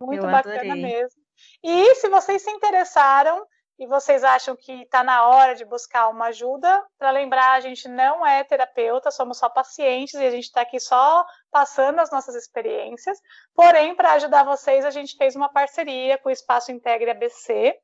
[0.00, 0.82] Muito eu bacana adorei.
[0.82, 1.22] mesmo.
[1.62, 3.46] E se vocês se interessaram,
[3.78, 7.88] e vocês acham que está na hora de buscar uma ajuda, para lembrar, a gente
[7.88, 12.36] não é terapeuta, somos só pacientes e a gente está aqui só passando as nossas
[12.36, 13.18] experiências.
[13.54, 17.76] Porém, para ajudar vocês, a gente fez uma parceria com o Espaço Integre ABC.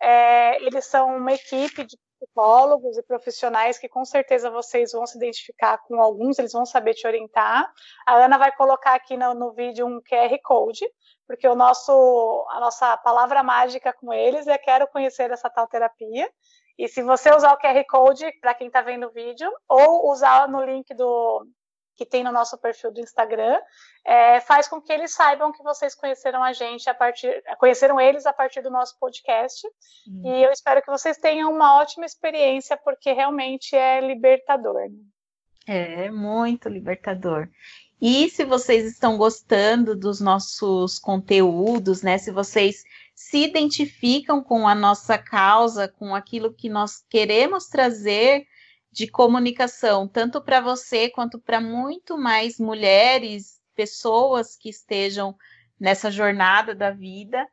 [0.00, 5.16] É, eles são uma equipe de psicólogos e profissionais que com certeza vocês vão se
[5.16, 7.72] identificar com alguns, eles vão saber te orientar.
[8.06, 10.84] A Ana vai colocar aqui no, no vídeo um QR Code
[11.28, 16.28] porque o nosso, a nossa palavra mágica com eles é quero conhecer essa tal terapia.
[16.78, 20.48] E se você usar o QR Code para quem está vendo o vídeo, ou usar
[20.48, 21.46] no link do
[21.96, 23.60] que tem no nosso perfil do Instagram,
[24.06, 28.24] é, faz com que eles saibam que vocês conheceram a gente a partir, conheceram eles
[28.24, 29.66] a partir do nosso podcast.
[30.08, 30.22] Hum.
[30.24, 34.88] E eu espero que vocês tenham uma ótima experiência, porque realmente é libertador.
[34.88, 34.96] Né?
[35.66, 37.48] É muito libertador.
[38.00, 42.16] E se vocês estão gostando dos nossos conteúdos, né?
[42.16, 42.84] Se vocês
[43.14, 48.46] se identificam com a nossa causa, com aquilo que nós queremos trazer
[48.92, 55.36] de comunicação, tanto para você quanto para muito mais mulheres, pessoas que estejam
[55.78, 57.46] nessa jornada da vida,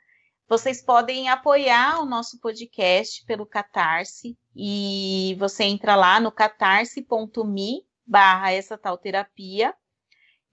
[0.48, 8.52] vocês podem apoiar o nosso podcast pelo Catarse e você entra lá no catarse.me barra
[8.52, 9.74] essa tal terapia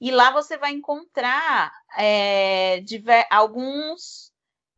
[0.02, 4.32] e lá você vai encontrar é, diver, alguns,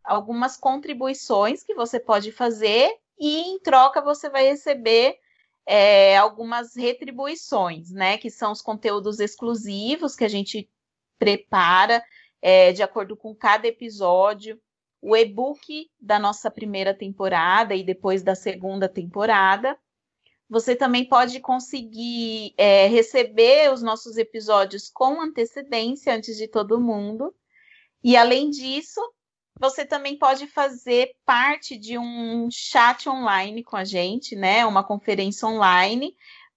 [0.04, 5.16] algumas contribuições que você pode fazer e em troca você vai receber
[5.64, 8.18] é, algumas retribuições, né?
[8.18, 10.68] Que são os conteúdos exclusivos que a gente
[11.18, 12.04] prepara
[12.42, 14.60] é, de acordo com cada episódio,
[15.00, 19.74] o e-book da nossa primeira temporada e depois da segunda temporada,
[20.48, 27.34] você também pode conseguir é, receber os nossos episódios com antecedência antes de todo mundo.
[28.02, 29.00] E além disso,
[29.58, 34.66] você também pode fazer parte de um chat online com a gente, né?
[34.66, 36.14] Uma conferência online,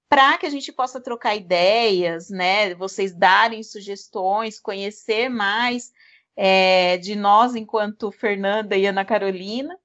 [0.09, 2.73] para que a gente possa trocar ideias, né?
[2.75, 5.91] Vocês darem sugestões, conhecer mais
[6.35, 9.77] é, de nós enquanto Fernanda e Ana Carolina.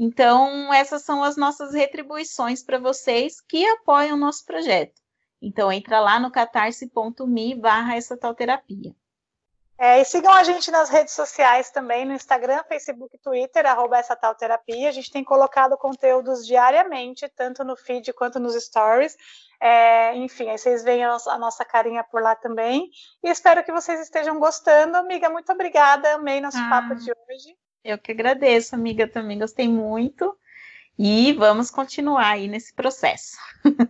[0.00, 5.02] Então, essas são as nossas retribuições para vocês que apoiam o nosso projeto.
[5.42, 8.94] Então, entra lá no catarse.me barra essa tal terapia.
[9.80, 14.14] É, e sigam a gente nas redes sociais também, no Instagram, Facebook, Twitter, arroba essa
[14.14, 14.88] tal terapia.
[14.88, 19.16] A gente tem colocado conteúdos diariamente, tanto no feed quanto nos stories.
[19.60, 22.88] É, enfim, aí vocês veem a nossa carinha por lá também.
[23.22, 24.96] E espero que vocês estejam gostando.
[24.96, 26.14] Amiga, muito obrigada.
[26.14, 26.68] Amei nosso ah.
[26.68, 27.56] papo de hoje.
[27.84, 30.36] Eu que agradeço, amiga, também gostei muito.
[30.98, 33.36] E vamos continuar aí nesse processo.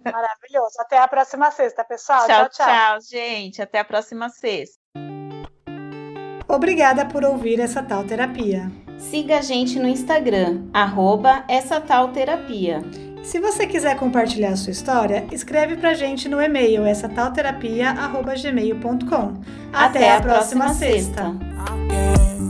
[0.04, 0.78] Maravilhoso.
[0.78, 2.26] Até a próxima sexta, pessoal.
[2.26, 3.62] Tchau, tchau, tchau, gente.
[3.62, 4.78] Até a próxima sexta.
[6.46, 8.70] Obrigada por ouvir essa tal terapia.
[8.98, 12.82] Siga a gente no Instagram, arroba essa tal terapia.
[13.22, 17.90] Se você quiser compartilhar a sua história, escreve pra gente no e-mail essa tal terapia,
[17.90, 19.42] arroba gmail.com.
[19.72, 21.32] Até, Até, a próxima, próxima sexta.
[21.32, 22.47] sexta.